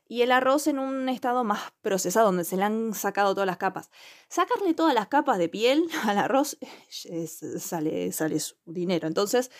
[0.07, 3.57] y el arroz en un estado más procesado, donde se le han sacado todas las
[3.57, 3.89] capas.
[4.29, 6.57] Sacarle todas las capas de piel al arroz
[7.05, 9.07] es- sale, sale su dinero.
[9.07, 9.51] Entonces,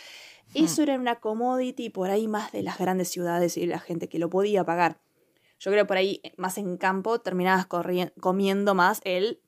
[0.53, 4.19] eso era una commodity por ahí más de las grandes ciudades y la gente que
[4.19, 5.01] lo podía pagar.
[5.59, 7.67] Yo creo por ahí, más en campo, terminabas
[8.19, 9.41] comiendo más el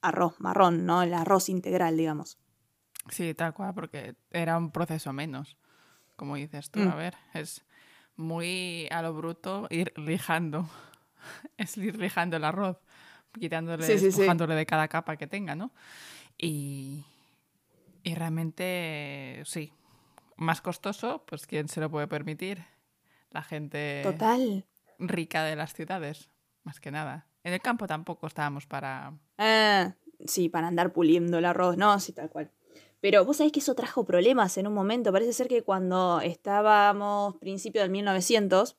[0.00, 1.02] arroz marrón, ¿no?
[1.02, 2.38] El arroz integral, digamos.
[3.10, 5.56] Sí, tal cual, porque era un proceso menos.
[6.16, 6.88] Como dices tú, Mm.
[6.88, 7.62] a ver, es
[8.18, 10.68] muy a lo bruto ir lijando.
[11.56, 12.76] es ir lijando el arroz.
[13.38, 14.04] quitándole, Sí, sí, sí.
[14.06, 15.70] despojándole de cada capa que tenga, ¿no?
[16.36, 17.04] Y,
[18.02, 19.72] y realmente, sí,
[20.36, 22.64] más costoso, pues ¿quién se lo puede permitir?
[23.30, 24.64] La gente Total.
[24.98, 26.30] rica de las ciudades,
[26.64, 27.26] más que nada.
[27.44, 29.12] En el campo tampoco estábamos para...
[29.36, 29.94] Ah,
[30.26, 32.50] sí, para andar puliendo el arroz, no, sí, tal cual.
[33.00, 35.12] Pero vos sabés que eso trajo problemas en un momento.
[35.12, 38.76] Parece ser que cuando estábamos principio del 1900,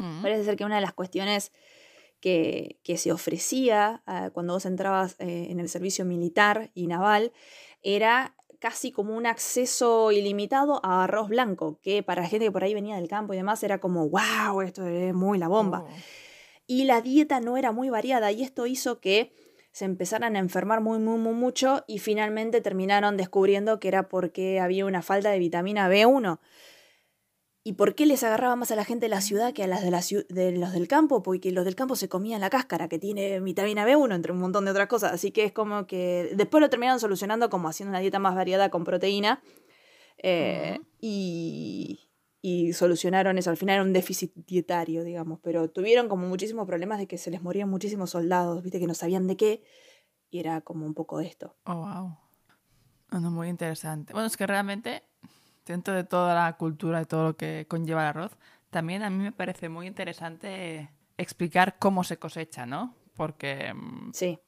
[0.00, 0.22] Mm.
[0.22, 1.52] parece ser que una de las cuestiones
[2.20, 7.32] que, que se ofrecía ah, cuando vos entrabas eh, en el servicio militar y naval
[7.82, 12.62] era casi como un acceso ilimitado a arroz blanco, que para la gente que por
[12.62, 15.84] ahí venía del campo y demás era como, wow, esto es muy la bomba.
[15.86, 15.90] Oh.
[16.66, 19.32] Y la dieta no era muy variada y esto hizo que
[19.72, 24.60] se empezaran a enfermar muy, muy, muy mucho y finalmente terminaron descubriendo que era porque
[24.60, 26.40] había una falta de vitamina B1.
[27.62, 29.82] ¿Y por qué les agarraba más a la gente de la ciudad que a las
[29.82, 31.22] de, la ciu- de los del campo?
[31.22, 34.64] Porque los del campo se comían la cáscara, que tiene vitamina B1, entre un montón
[34.64, 35.12] de otras cosas.
[35.12, 38.70] Así que es como que después lo terminaron solucionando como haciendo una dieta más variada
[38.70, 39.42] con proteína.
[40.22, 42.09] eh, y,
[42.42, 43.50] y solucionaron eso.
[43.50, 45.40] Al final era un déficit dietario, digamos.
[45.42, 48.94] Pero tuvieron como muchísimos problemas de que se les morían muchísimos soldados, viste, que no
[48.94, 49.62] sabían de qué.
[50.30, 51.56] Y era como un poco esto.
[51.64, 52.16] Oh, wow.
[53.10, 54.12] Bueno, muy interesante.
[54.12, 55.02] Bueno, es que realmente,
[55.66, 58.36] dentro de toda la cultura y todo lo que conlleva el arroz,
[58.70, 62.94] también a mí me parece muy interesante explicar cómo se cosecha, ¿no?
[63.16, 64.38] Porque mm, Sí,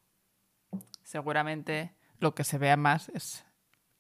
[1.03, 3.45] seguramente lo que se vea más es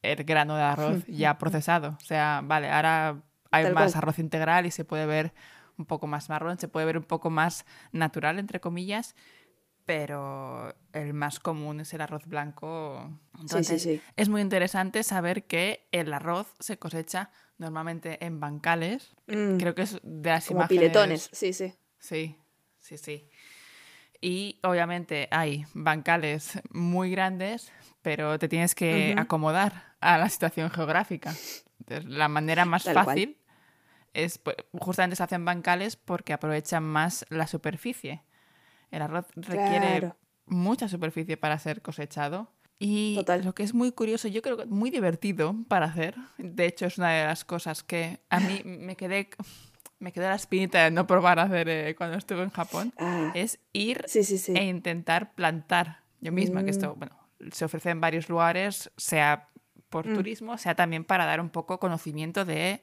[0.00, 1.96] el grano de arroz ya procesado.
[2.00, 3.98] O sea, vale, ahora hay Tal más cual.
[4.02, 5.32] arroz integral y se puede ver
[5.78, 9.14] un poco más marrón, se puede ver un poco más natural, entre comillas,
[9.84, 13.10] pero el más común es el arroz blanco.
[13.40, 14.00] Entonces, sí, sí.
[14.16, 19.14] es muy interesante saber que el arroz se cosecha normalmente en bancales.
[19.26, 20.80] Mm, Creo que es de las como imágenes...
[20.80, 21.74] piletones, sí, sí.
[21.98, 22.36] Sí,
[22.80, 23.28] sí, sí.
[24.20, 31.34] Y obviamente hay bancales muy grandes, pero te tienes que acomodar a la situación geográfica.
[31.80, 33.36] Entonces, la manera más Tal cual.
[34.14, 38.22] Es, pues, justamente se hacen bancales porque aprovechan más la superficie.
[38.90, 40.16] El arroz requiere Claro.
[40.46, 42.52] mucha superficie para ser cosechado.
[42.78, 43.44] Y Total.
[43.44, 46.98] lo que es muy curioso, yo creo que muy divertido para hacer, de hecho es
[46.98, 49.30] una de las cosas que a mí me quedé,
[50.00, 53.30] me quedó la espinita de no probar a hacer eh, cuando estuve en Japón, Ah,
[53.34, 54.52] es ir sí, sí, sí.
[54.56, 56.98] e intentar plantar yo misma, que esto, Mm.
[56.98, 57.16] bueno,
[57.52, 59.48] se ofrece en varios lugares, sea
[59.88, 60.14] por Mm.
[60.14, 62.82] turismo, sea también para dar un poco conocimiento de,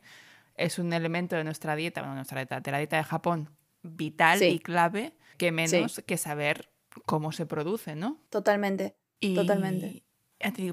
[0.59, 3.49] es un elemento de nuestra dieta, bueno, nuestra dieta, de la dieta de Japón,
[3.81, 4.45] vital Sí.
[4.45, 6.69] y clave, que menos que saber
[7.05, 8.17] cómo se produce, ¿no?
[8.29, 8.95] Totalmente.
[9.19, 10.03] Y, Totalmente.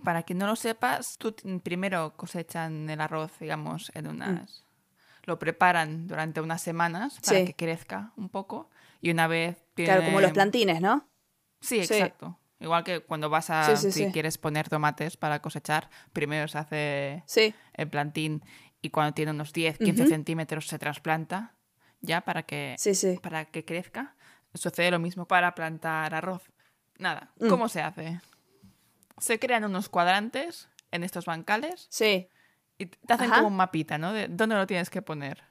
[0.02, 4.64] para que no lo sepas, tú primero cosechan el arroz, digamos, en unas...
[5.24, 7.40] Lo preparan durante unas semanas para Mm.
[7.40, 7.46] Sí.
[7.46, 8.70] que crezca un poco
[9.00, 11.08] y una vez Claro, como los plantines, ¿no?
[11.60, 12.38] Sí, exacto.
[12.60, 14.12] Igual que cuando vas a, Sí, sí, si sí.
[14.12, 17.24] quieres poner tomates para cosechar, primero se hace
[17.74, 18.42] el plantín
[18.86, 20.10] y cuando tiene unos 10, 15 Ujú.
[20.10, 21.54] centímetros se trasplanta
[22.00, 23.18] ya para que, sí, sí.
[23.20, 24.14] para que crezca.
[24.54, 26.42] Sucede lo mismo para plantar arroz.
[26.98, 27.48] Nada, Mm.
[27.48, 28.20] ¿cómo se hace?
[29.18, 32.28] Se crean unos cuadrantes en estos bancales Sí,
[32.78, 33.36] y te hacen Ajá.
[33.36, 34.12] como un mapita, ¿no?
[34.12, 35.42] De dónde lo tienes que poner.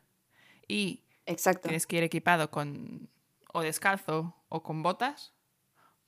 [0.67, 1.63] Y exacto.
[1.63, 3.09] tienes que ir equipado con
[3.53, 5.33] o descalzo o con botas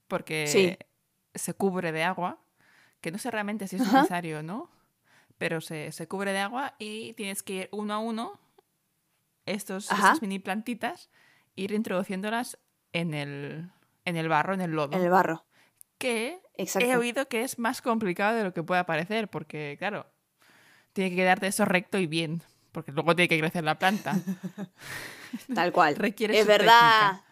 [0.08, 0.78] porque Sí.
[1.36, 2.40] se cubre de agua,
[3.02, 3.98] que no sé realmente si es Ajá.
[3.98, 4.72] necesario o no,
[5.38, 8.40] pero se, se cubre de agua y tienes que ir uno a uno
[9.46, 11.10] estos, estas mini plantitas,
[11.56, 12.58] ir introduciéndolas
[12.94, 13.70] en el,
[14.06, 15.46] en el barro, en el lodo, En el barro.
[15.98, 16.88] que Exacto.
[16.90, 20.06] he oído que es más complicado de lo que pueda parecer, porque claro,
[20.94, 24.16] tiene que quedarte eso recto y bien, porque luego tiene que crecer la planta.
[25.56, 25.96] Tal cual.
[25.98, 27.12] Requiere es verdad.
[27.12, 27.24] técnica.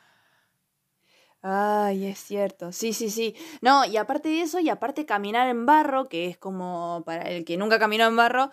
[1.48, 2.72] Ay, es cierto.
[2.72, 3.36] Sí, sí, sí.
[3.62, 7.46] No, y aparte de eso, y aparte caminar en barro, que es como para el
[7.46, 8.50] que nunca caminó en barro,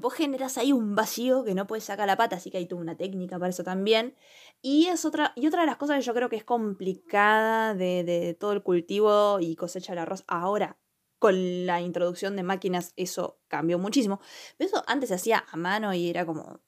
[0.00, 2.80] vos generás ahí un vacío que no puedes sacar la pata, así que hay toda
[2.82, 4.16] una técnica para eso también.
[4.60, 8.02] Y es otra, y otra de las cosas que yo creo que es complicada de,
[8.02, 10.78] de todo el cultivo y cosecha del arroz ahora.
[11.20, 14.20] Con la introducción de máquinas eso cambió muchísimo.
[14.58, 16.58] Pero eso antes se hacía a mano y era como,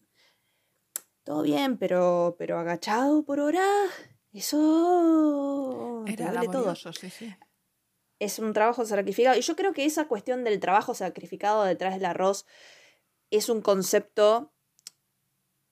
[1.24, 3.64] todo bien, pero, pero agachado por hora,
[4.38, 6.62] eso Era duele todo.
[6.64, 7.34] laborioso, sí, sí.
[8.18, 9.36] Es un trabajo sacrificado.
[9.36, 12.46] Y yo creo que esa cuestión del trabajo sacrificado detrás del arroz
[13.30, 14.52] es un concepto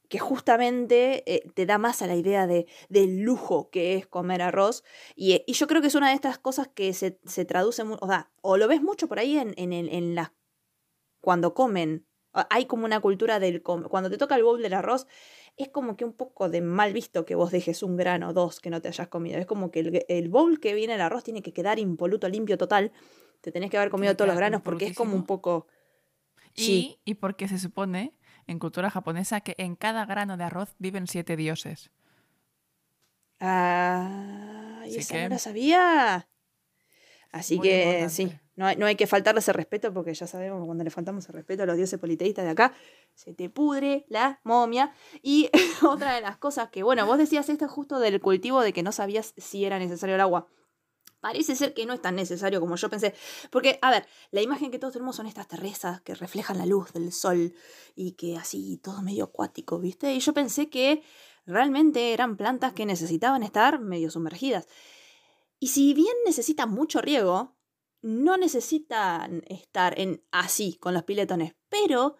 [0.08, 4.42] que justamente eh, te da más a la idea de, del lujo que es comer
[4.42, 4.84] arroz.
[5.14, 7.82] Y, eh, y yo creo que es una de estas cosas que se, se traduce,
[7.82, 10.32] o sea, o lo ves mucho por ahí en, en, en las,
[11.22, 13.62] cuando comen Hay como una cultura del...
[13.62, 15.06] Cuando te toca el bowl del arroz,
[15.56, 18.60] es como que un poco de mal visto que vos dejes un grano o dos
[18.60, 19.38] que no te hayas comido.
[19.38, 22.56] Es como que el, el, bowl que viene el arroz tiene que quedar impoluto, limpio,
[22.56, 22.92] total.
[23.40, 25.66] Te tenés que haber comido todos los granos porque es como un poco...
[26.54, 28.14] Y, y porque se supone
[28.46, 31.90] en cultura japonesa que en cada grano de arroz viven siete dioses.
[33.40, 36.28] Ah, y esa no la sabía.
[37.32, 40.66] Así que sí, no hay, no hay que faltarle ese respeto porque ya sabemos que
[40.66, 42.74] cuando le faltamos el respeto a los dioses politeístas de acá,
[43.14, 44.92] se te pudre la momia.
[45.22, 45.48] Y
[45.82, 48.92] otra de las cosas que, bueno, vos decías esto justo del cultivo de que no
[48.92, 50.48] sabías si era necesario el agua.
[51.20, 53.14] Parece ser que no es tan necesario como yo pensé.
[53.50, 56.92] Porque, a ver, la imagen que todos tenemos son estas terrazas que reflejan la luz
[56.92, 57.54] del sol
[57.94, 60.12] y que así todo medio acuático, ¿viste?
[60.12, 61.02] Y yo pensé que
[61.46, 64.66] realmente eran plantas que necesitaban estar medio sumergidas.
[65.60, 67.54] Y si bien necesitan mucho riego,
[68.02, 72.16] no necesitan estar en así con los piletones, pero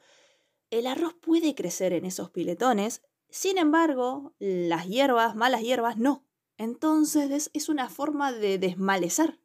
[0.71, 6.25] el arroz puede crecer en esos piletones, sin embargo, las hierbas, malas hierbas, no.
[6.57, 9.39] Entonces es, una forma de desmalezar.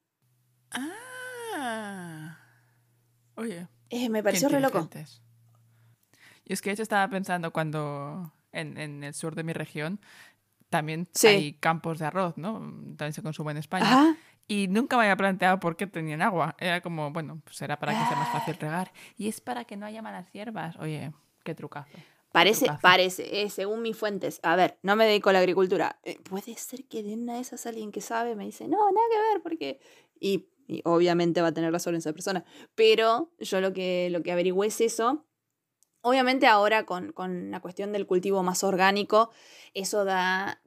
[0.72, 2.38] Ah.
[3.36, 3.68] Oye.
[3.90, 4.90] Eh, me pareció re loco.
[6.44, 10.00] Y es que yo estaba pensando cuando en, en el sur de mi región
[10.70, 12.60] también hay campos de arroz, ¿no?
[12.98, 14.18] También se consume en España.
[14.48, 16.56] Y nunca me había planteado por qué tenían agua.
[16.60, 18.92] Era como, bueno, pues era para que sea más fácil regar.
[19.18, 20.78] Y es para que no haya malas hierbas.
[20.78, 21.12] Oye,
[21.44, 21.98] qué trucazo.
[22.32, 24.40] Parece, parece, eh, según mis fuentes.
[24.44, 26.00] A ver, no me dedico a la agricultura.
[26.04, 29.08] Eh, puede ser que de una de esas alguien que sabe me dice, no, nada
[29.12, 29.80] que ver, porque.
[30.20, 30.48] Y,
[30.84, 32.44] obviamente va a tener razón esa persona.
[32.76, 35.26] Pero yo lo que, lo que averigüé es eso.
[36.02, 39.32] Obviamente ahora con, con la cuestión del cultivo más orgánico,
[39.74, 40.62] eso da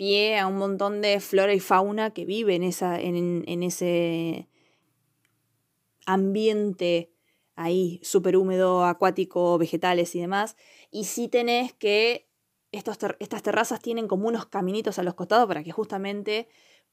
[0.00, 4.48] pie a un montón de flora y fauna que vive en, esa, en, en ese
[6.06, 7.12] ambiente
[7.54, 10.56] ahí súper húmedo, acuático, vegetales y demás.
[10.90, 12.30] Y sí tenés que,
[12.72, 16.48] estos estas terrazas tienen como unos caminitos a los costados para que justamente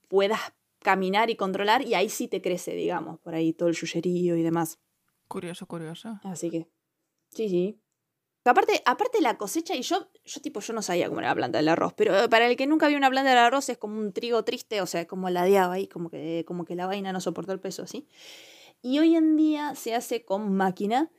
[0.09, 0.41] puedas
[0.79, 4.43] caminar y controlar y ahí sí te crece, digamos, por ahí todo el yuyerío y
[4.43, 4.79] demás.
[5.29, 6.19] Curioso, curioso.
[6.25, 6.67] Así que,
[7.29, 7.79] sí, sí.
[8.51, 11.69] Aparte, la cosecha, y yo, yo tipo, yo no sabía cómo era la planta del
[11.69, 14.43] arroz, pero para el que nunca vio una planta del arroz es como un trigo
[14.43, 17.59] triste, o sea, como ladeado ahí, como que, como que la vaina no soportó el
[17.59, 18.07] peso, así.
[18.81, 21.11] Y hoy en día se hace con máquina,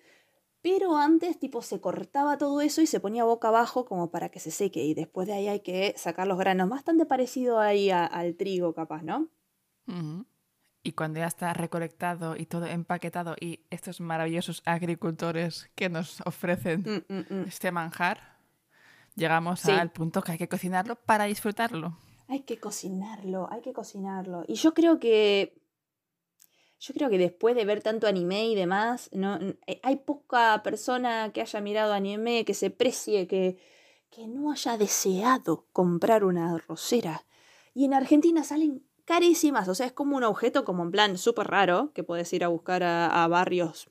[0.63, 4.41] pero antes tipo se cortaba todo eso y se ponía boca abajo como para que
[4.41, 8.35] se seque y después de ahí hay que sacar los granos, bastante parecido ahí al
[8.37, 9.29] trigo capaz, ¿no?
[10.89, 16.81] Y cuando ya está recolectado y todo empaquetado y estos maravillosos agricultores que nos ofrecen
[16.81, 17.45] mm, mm, mm.
[17.47, 18.39] este manjar,
[19.15, 21.99] llegamos al punto que hay que cocinarlo para disfrutarlo.
[22.27, 24.45] Hay que cocinarlo, hay que cocinarlo.
[24.49, 25.61] Y yo creo que
[26.81, 31.33] yo creo que después de ver tanto anime y demás, no, eh, hay poca persona
[31.35, 33.59] que haya mirado anime que se precie, que,
[34.09, 37.27] que no haya deseado comprar una arrocera.
[37.75, 41.47] Y en Argentina salen carísimas, o sea, es como un objeto como en plan súper
[41.47, 43.89] raro, que puedes ir a buscar a, barrios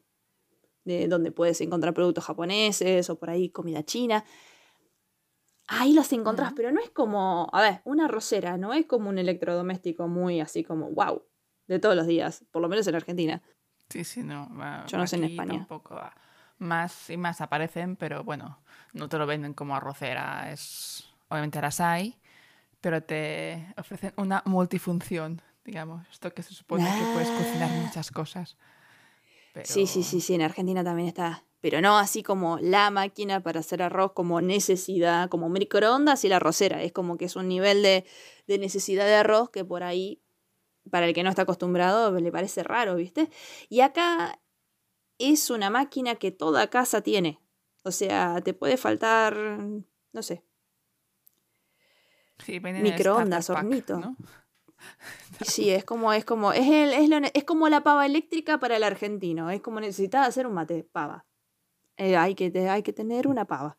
[0.85, 4.23] de donde puedes encontrar productos japoneses o por ahí comida china.
[5.67, 9.17] Ahí los encontrás, pero no es como, a ver, una arrocera, no es como un
[9.17, 11.23] electrodoméstico muy así como, wow,
[11.65, 13.41] de todos los días, por lo menos en Argentina.
[13.89, 14.47] Sí, sí, no.
[14.85, 15.55] Yo no sé en España.
[15.55, 15.99] Un poco
[16.59, 18.59] más y más aparecen, pero bueno,
[18.93, 20.51] no te lo venden como arrocera.
[20.51, 22.19] Es obviamente las hay,
[22.87, 26.07] pero te ofrecen una multifunción, digamos.
[26.09, 27.81] Esto que se supone que puedes cocinar ah.
[27.83, 28.55] muchas cosas.
[29.65, 31.43] Sí, sí, sí, sí, en Argentina también está.
[31.59, 36.37] Pero no así como la máquina para hacer arroz como necesidad, como microondas y la
[36.37, 36.81] arrocera.
[36.81, 38.05] Es como que es un nivel de,
[38.47, 40.21] de necesidad de arroz que por ahí
[40.89, 43.29] para el que no está acostumbrado le parece raro, ¿viste?
[43.67, 44.39] Y acá
[45.17, 47.41] es una máquina que toda casa tiene.
[47.83, 50.46] O sea, te puede faltar, no sé.
[52.81, 53.99] Microondas, hornito.
[53.99, 54.15] ¿no?
[55.45, 58.83] Sí, es como, es como, es, el, es, es, como la pava eléctrica para el
[58.83, 59.49] argentino.
[59.49, 61.25] Es como necesitas hacer un mate, pava.
[61.97, 63.77] Eh, hay, que, hay que tener una pava.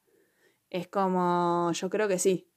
[0.70, 2.50] Es como, yo creo que sí.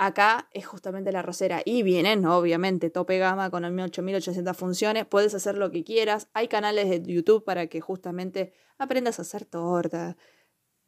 [0.00, 5.06] Acá es justamente la rosera y vienen, obviamente, tope gama con 8800 funciones.
[5.06, 6.28] Puedes hacer lo que quieras.
[6.34, 10.16] Hay canales de YouTube para que justamente aprendas a hacer torta,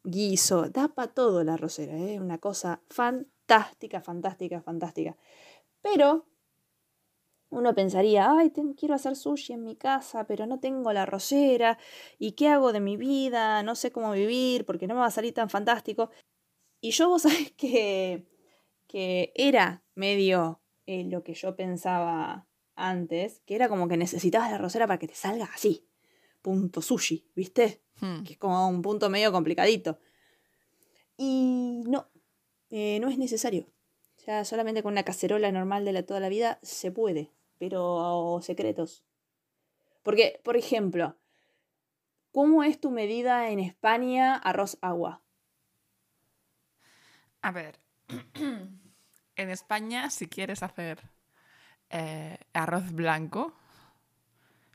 [0.03, 0.69] guiso.
[0.69, 2.19] Da para todo la rosera, es ¿eh?
[2.19, 5.17] una cosa fantástica, fantástica, fantástica.
[5.81, 6.27] Pero
[7.49, 11.77] uno pensaría, ay, quiero hacer sushi en mi casa, pero no tengo la rosera.
[12.19, 13.63] ¿Y qué hago de mi vida?
[13.63, 16.11] No sé cómo vivir porque no me va a salir tan fantástico.
[16.81, 18.31] Y yo vos sabés que
[18.91, 24.57] que era medio eh, lo que yo pensaba antes, que era como que necesitabas la
[24.57, 25.87] rosera para que te salga así,
[26.41, 27.81] punto sushi, ¿viste?
[28.01, 28.23] Hmm.
[28.23, 29.99] que es como un punto medio complicadito.
[31.17, 32.07] Y no,
[32.69, 33.67] eh, no es necesario.
[34.17, 38.39] O sea, solamente con una cacerola normal de la, toda la vida se puede, pero
[38.41, 39.03] secretos.
[40.03, 41.15] Porque, por ejemplo,
[42.31, 45.21] ¿cómo es tu medida en España arroz-agua?
[47.41, 47.79] A ver,
[49.35, 50.99] en España, si quieres hacer
[51.89, 53.53] eh, arroz blanco,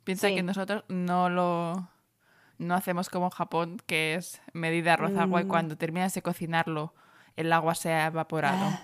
[0.04, 0.34] piensa Sí.
[0.34, 1.88] que nosotros no lo
[2.58, 5.48] no hacemos como en Japón, que es medida arroz-agua y Mm.
[5.48, 6.94] cuando terminas de cocinarlo,
[7.36, 8.64] el agua se ha evaporado.
[8.66, 8.82] Ah.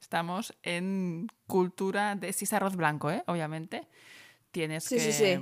[0.00, 3.22] Estamos en cultura de si es arroz blanco, ¿eh?
[3.26, 3.86] Obviamente.
[4.50, 5.00] Tienes Sí, que.
[5.00, 5.40] sí, sí.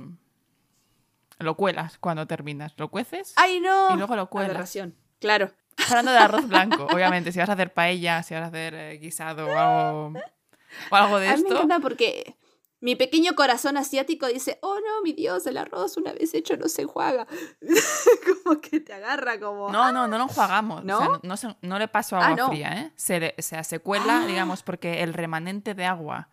[1.39, 2.73] Lo cuelas cuando terminas.
[2.77, 3.33] Lo cueces.
[3.35, 3.93] ¡Ay, no!
[3.93, 4.51] Y luego lo cuelas.
[4.51, 4.95] Aberración.
[5.19, 5.51] Claro.
[5.89, 7.31] Hablando de arroz blanco, obviamente.
[7.31, 10.13] Si vas a hacer paella, si vas a hacer eh, guisado o algo,
[10.91, 11.55] o algo de A mí me esto.
[11.55, 12.35] encanta porque
[12.81, 16.67] mi pequeño corazón asiático dice, oh no, mi Dios, el arroz una vez hecho no
[16.67, 17.25] se enjuaga.
[18.43, 19.71] como que te agarra como...
[19.71, 20.83] No, no, no lo enjuagamos.
[20.83, 20.97] ¿No?
[20.97, 22.47] O sea, no, no se- no le paso Ah, agua no.
[22.49, 22.91] fría, ¿eh?
[22.95, 24.25] Se, o sea, se cuela, Ah.
[24.25, 26.29] digamos, porque el remanente de agua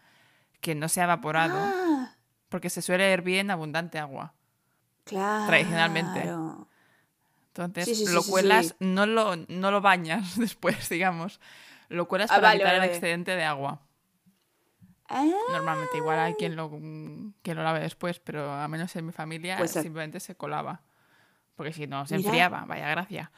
[0.61, 2.15] que no se ha evaporado, Ah,
[2.49, 4.35] porque se suele hervir en abundante agua.
[5.05, 5.47] claro.
[5.47, 6.29] Tradicionalmente.
[7.49, 8.75] Entonces, Sí, sí, sí, lo sí, cuelas.
[8.79, 11.41] No, lo, no lo bañas después, digamos.
[11.89, 13.81] Lo cuelas Ah, para vale, vale, el excedente de agua.
[15.09, 19.07] Ah, Normalmente, igual hay quien lo, mm, quien lo lave después, pero a menos en
[19.07, 19.83] mi familia Puede ser.
[19.83, 20.83] simplemente se colaba.
[21.57, 22.29] Porque si no, se Mira.
[22.29, 23.33] enfriaba, vaya gracia.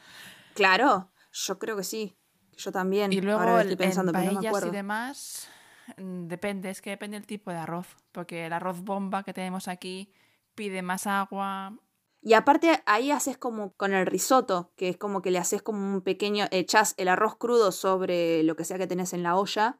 [0.53, 2.15] claro, yo creo que sí.
[2.57, 3.11] Yo también.
[3.13, 4.67] Y luego Ahora estoy pensando, en no me paellas acuerdo.
[4.67, 5.49] y demás,
[5.97, 7.95] mm, depende, es que depende del tipo de arroz.
[8.11, 10.11] Porque el arroz bomba que tenemos aquí
[10.53, 11.73] pide más agua.
[12.21, 15.79] Y aparte ahí haces como con el risotto, que es como que le haces como
[15.79, 19.79] un pequeño, echás el arroz crudo sobre lo que sea que tenés en la olla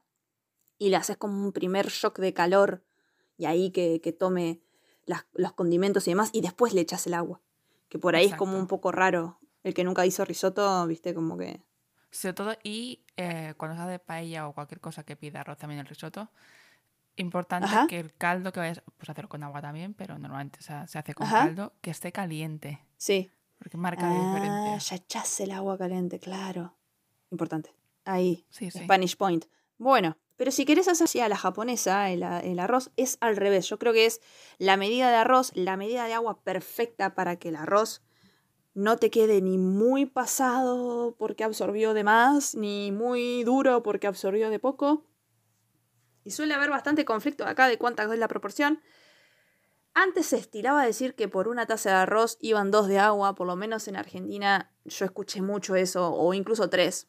[0.81, 2.83] y le haces como un primer shock de calor
[3.37, 4.61] y ahí que, que tome
[5.05, 7.39] las- los condimentos y demás y después le echas el agua.
[7.87, 9.37] Que por ahí es como un poco raro.
[9.63, 11.61] El que nunca hizo risotto, viste, como que...
[12.09, 15.79] Sobre todo, y eh, cuando se hace paella o cualquier cosa que pida arroz también
[15.81, 16.31] el risotto,
[17.15, 17.85] importante Ajá.
[17.87, 20.97] que el caldo que vayas, pues hacerlo con agua también, pero normalmente o sea, se
[20.97, 21.45] hace con Ajá.
[21.45, 23.29] caldo, que esté caliente, Sí.
[23.59, 24.97] porque marca la Ah, diferencia.
[24.97, 26.75] ya echás el agua caliente, claro.
[27.29, 27.71] Importante.
[28.03, 28.45] Ahí.
[28.49, 28.79] Sí, sí.
[28.79, 29.45] Spanish Point.
[29.77, 32.23] Bueno, pero si querés hacer a la japonesa, el
[32.59, 33.69] arroz es al revés.
[33.69, 34.21] Yo creo que es
[34.57, 38.01] la medida de arroz, la medida de agua perfecta para que el arroz
[38.73, 44.49] no te quede ni muy pasado porque absorbió de más, ni muy duro porque absorbió
[44.49, 45.05] de poco.
[46.23, 48.81] Y suele haber bastante conflicto acá de cuánta es la proporción.
[49.93, 53.45] Antes se estilaba decir que por una taza de arroz iban dos de agua, por
[53.45, 57.07] lo menos en Argentina yo escuché mucho eso, o incluso tres.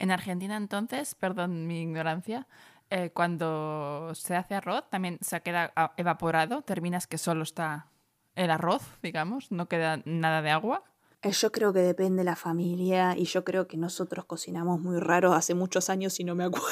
[0.00, 2.46] En Argentina, entonces, perdón mi ignorancia,
[2.90, 7.88] eh, cuando se hace arroz también se queda ah, evaporado, terminas que solo está
[8.36, 10.84] el arroz, digamos, no queda nada de agua.
[11.22, 15.00] Eh, Yo creo que depende de la familia y yo creo que nosotros cocinamos muy
[15.00, 16.68] raro hace muchos años y no me acuerdo.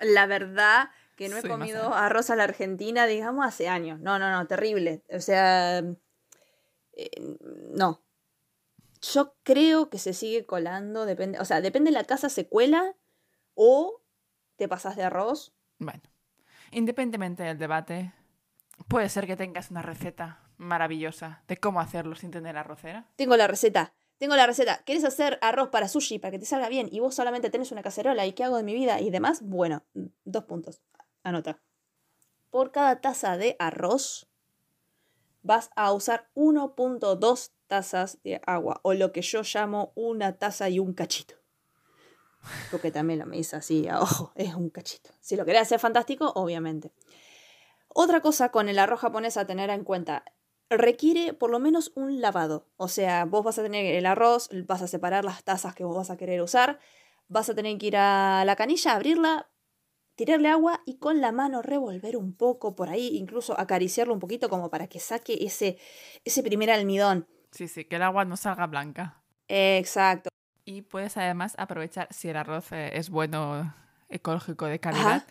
[0.00, 4.00] la verdad que no he comido arroz a la Argentina, digamos, hace años.
[4.00, 5.02] No, no, no, terrible.
[5.10, 5.78] O sea,
[6.92, 7.10] eh,
[7.72, 8.03] no.
[9.12, 12.96] Yo creo que se sigue colando, depende, o sea, depende de la casa, se cuela
[13.54, 14.00] o
[14.56, 15.52] te pasas de arroz.
[15.78, 16.02] Bueno,
[16.70, 18.14] independientemente del debate,
[18.88, 23.06] puede ser que tengas una receta maravillosa de cómo hacerlo sin tener arrocera.
[23.16, 23.92] Tengo la receta.
[24.16, 24.82] Tengo la receta.
[24.84, 27.82] ¿Quieres hacer arroz para sushi para que te salga bien y vos solamente tenés una
[27.82, 29.42] cacerola y qué hago de mi vida y demás?
[29.42, 29.84] Bueno,
[30.24, 30.80] dos puntos.
[31.24, 31.60] Anota.
[32.50, 34.28] Por cada taza de arroz
[35.42, 40.78] vas a usar 1.2 tazas de agua o lo que yo llamo una taza y
[40.78, 41.34] un cachito.
[42.70, 45.10] Porque también lo me dice así, ojo, es un cachito.
[45.20, 46.92] Si lo querés hacer fantástico, obviamente.
[47.88, 50.24] Otra cosa con el arroz japonés a tener en cuenta,
[50.70, 52.68] requiere por lo menos un lavado.
[52.76, 55.96] O sea, vos vas a tener el arroz, vas a separar las tazas que vos
[55.96, 56.78] vas a querer usar,
[57.26, 59.50] vas a tener que ir a la canilla, abrirla,
[60.14, 64.48] tirarle agua y con la mano revolver un poco por ahí, incluso acariciarlo un poquito
[64.48, 65.76] como para que saque ese,
[66.24, 67.26] ese primer almidón.
[67.54, 69.22] Sí, sí, que el agua no salga blanca.
[69.46, 70.28] Exacto.
[70.64, 73.72] Y puedes además aprovechar, si el arroz eh, es bueno,
[74.08, 75.24] ecológico, de calidad,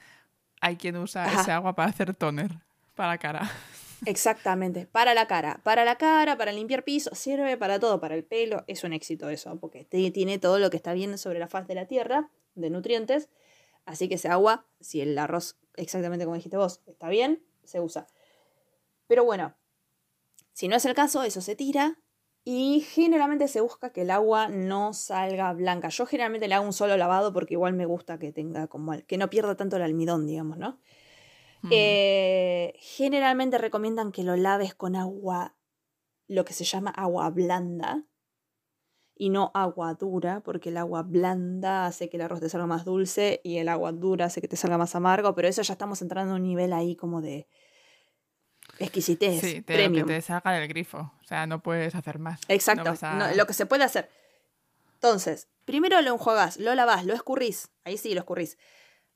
[0.61, 1.41] hay quien usa Ajá.
[1.41, 2.51] ese agua para hacer toner
[2.95, 3.51] para la cara.
[4.05, 8.24] Exactamente, para la cara, para la cara, para limpiar piso, sirve para todo, para el
[8.24, 11.67] pelo, es un éxito eso, porque tiene todo lo que está bien sobre la faz
[11.67, 13.30] de la tierra, de nutrientes,
[13.86, 18.07] así que ese agua, si el arroz, exactamente como dijiste vos, está bien, se usa.
[19.07, 19.55] Pero bueno,
[20.51, 21.97] si no es el caso, eso se tira
[22.46, 25.89] y generalmente se busca que el agua no salga blanca.
[25.89, 29.18] Yo generalmente le hago un solo lavado porque igual me gusta que tenga como, que
[29.18, 30.80] no pierda tanto el almidón, digamos, ¿no?
[31.62, 31.70] Mm.
[31.72, 35.56] Eh, generalmente recomiendan que lo laves con agua
[36.28, 38.04] lo que se llama agua blanda
[39.16, 42.84] y no agua dura, porque el agua blanda hace que el arroz te salga más
[42.84, 46.02] dulce y el agua dura hace que te salga más amargo, pero eso ya estamos
[46.02, 47.48] entrando a un nivel ahí como de
[48.80, 49.41] exquisitez.
[49.41, 50.08] Sí, te, premium.
[50.08, 51.12] que te salga del grifo.
[51.34, 52.41] Sea, no puedes hacer más.
[52.47, 54.07] Exacto, No vas a- no, lo que se puede hacer.
[54.93, 57.71] Entonces, primero lo enjuagás, lo lavás, lo escurrís.
[57.86, 58.59] Ahí sí, lo escurrís.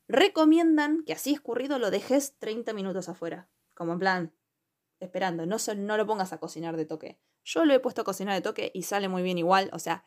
[0.07, 3.49] Recomiendan que así escurrido lo dejes 30 minutos afuera.
[3.75, 4.33] Como en plan,
[4.99, 5.45] esperando.
[5.45, 7.19] No, no lo pongas a cocinar de toque.
[7.43, 9.69] Yo lo he puesto a cocinar de toque y sale muy bien igual.
[9.71, 10.03] O sea,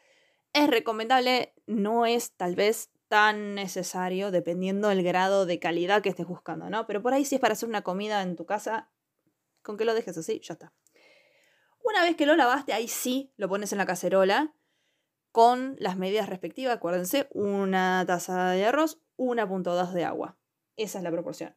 [0.52, 6.26] es recomendable, no es tal vez tan necesario dependiendo del grado de calidad que estés
[6.26, 6.88] buscando, ¿no?
[6.88, 8.90] Pero por ahí si es para hacer una comida en tu casa,
[9.62, 10.72] con que lo dejes así, ya está.
[11.82, 14.54] Una vez que lo lavaste, ahí sí lo pones en la cacerola
[15.32, 16.76] con las medidas respectivas.
[16.76, 20.38] Acuérdense, una taza de arroz, 1.2 de agua.
[20.76, 21.54] Esa es la proporción.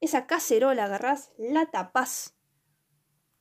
[0.00, 2.34] Esa cacerola agarrás, la tapás.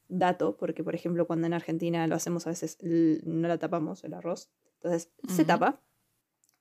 [0.07, 4.13] Dato, porque por ejemplo cuando en Argentina lo hacemos a veces no la tapamos el
[4.13, 4.51] arroz.
[4.75, 5.81] Entonces se tapa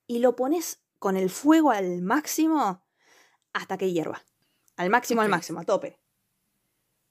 [0.07, 2.83] y lo pones con el fuego al máximo
[3.53, 4.23] hasta que hierva.
[4.77, 6.01] Al máximo, al máximo, a tope.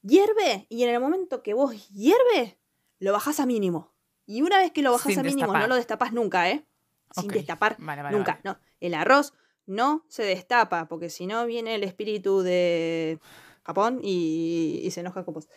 [0.04, 2.60] Hierve y en el momento que vos hierve,
[3.00, 3.94] lo bajás a mínimo.
[4.26, 6.66] Y una vez que lo bajás Sin a mínimo, no lo destapas nunca, ¿eh?
[7.12, 8.32] Sin destapar Vale, vale, nunca.
[8.34, 8.42] vale.
[8.44, 9.34] No, el arroz
[9.66, 13.20] no se destapa, porque si no viene el espíritu de
[13.64, 15.50] Japón y, y se enoja con vos.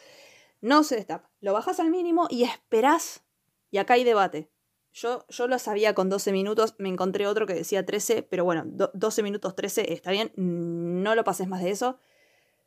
[0.60, 1.30] No se destapa.
[1.40, 3.24] Lo bajas al mínimo y esperás.
[3.70, 4.50] Y acá hay debate.
[4.92, 8.62] Yo, yo lo sabía con 12 minutos, me encontré otro que decía 13, pero bueno,
[8.66, 11.98] do- 12 minutos 13 está bien, no lo pases más de eso.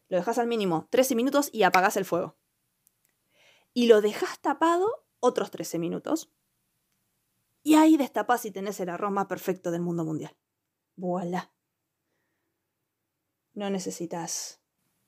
[0.09, 2.35] Lo dejas al mínimo 13 minutos y apagás el fuego.
[3.73, 6.31] Y lo dejas tapado otros 13 minutos.
[7.63, 10.35] Y ahí destapás y tenés el arroz más perfecto del mundo mundial.
[10.97, 11.51] Voilà.
[13.53, 14.59] No necesitas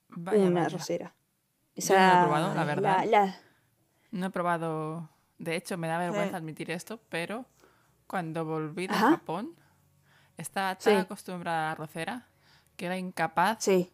[0.10, 0.66] Vaya, una vaya.
[0.66, 1.16] arrocera.
[1.76, 3.06] Yo no he probado, la verdad.
[3.06, 3.39] la-
[4.12, 5.10] No he probado.
[5.38, 7.45] De hecho, me da vergüenza admitir esto, pero
[8.08, 9.12] cuando volví de Ajá.
[9.12, 9.56] Japón,
[10.38, 10.99] estaba tan Sí.
[10.99, 12.28] acostumbrada a la arrocera
[12.76, 13.89] que era incapaz Sí.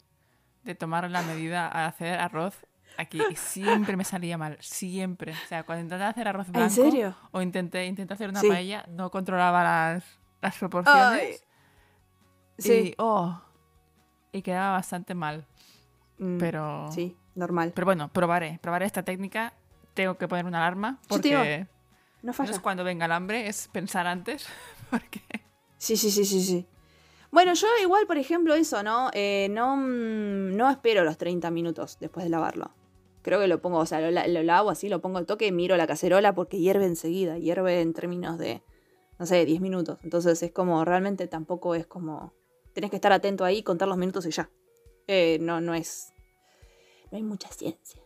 [0.64, 2.56] De tomar la medida a hacer arroz
[2.98, 3.22] aquí.
[3.32, 5.32] Y siempre me salía mal, siempre.
[5.34, 7.16] O sea, cuando intenté hacer arroz blanco ¿En serio?
[7.32, 8.50] o intenté, intenté hacer una Sí.
[8.50, 10.04] paella, no controlaba las,
[10.42, 11.22] las proporciones.
[11.22, 11.36] Ay.
[12.58, 12.96] Y, Sí.
[12.98, 13.40] oh,
[14.32, 15.46] y quedaba bastante mal.
[16.18, 17.72] Mm, Pero, Sí, normal.
[17.76, 19.54] pero bueno, probaré, probaré esta técnica.
[19.94, 21.68] Tengo que poner una alarma porque
[22.24, 24.48] No es cuando venga el hambre, es pensar antes.
[24.90, 25.22] Porque
[25.78, 26.68] Sí, sí, sí, sí, sí.
[27.32, 29.10] Bueno, yo igual, por ejemplo, eso, ¿no?
[29.14, 32.72] Eh, no, mm, no espero los 30 minutos después de lavarlo.
[33.22, 35.52] Creo que lo pongo, o sea, lo, la- lo lavo así, lo pongo al toque,
[35.52, 38.64] miro la cacerola porque hierve enseguida, hierve en términos de,
[39.20, 40.00] no sé, 10 minutos.
[40.04, 42.34] Entonces es como, realmente tampoco es como,
[42.74, 44.50] tenés que estar atento ahí, contar los minutos y ya.
[45.08, 46.14] Eh, no, no es,
[47.12, 48.02] no hay mucha ciencia.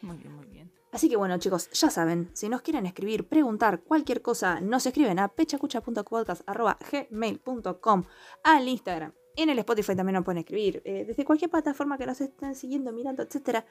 [0.00, 0.72] muy bien, muy bien.
[0.98, 5.20] Así que bueno, chicos, ya saben, si nos quieren escribir, preguntar cualquier cosa, nos escriben
[5.20, 8.04] a pechacucha.podcast.gmail.com
[8.42, 9.12] al Instagram.
[9.36, 12.92] En el Spotify también nos pueden escribir, eh, desde cualquier plataforma que nos estén siguiendo,
[12.92, 13.64] mirando, etcétera.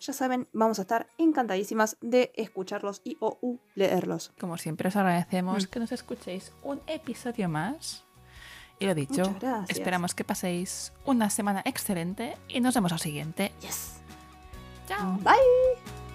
[0.00, 4.34] Ya saben, vamos a estar encantadísimas de escucharlos y o u leerlos.
[4.38, 5.68] Como siempre os agradecemos Mm.
[5.70, 8.04] que nos escuchéis un episodio más.
[8.78, 9.34] Y lo dicho,
[9.68, 13.52] esperamos que paséis una semana excelente y nos vemos al siguiente.
[13.62, 13.92] Yes.
[14.86, 15.16] Chao.
[15.22, 16.05] Bye.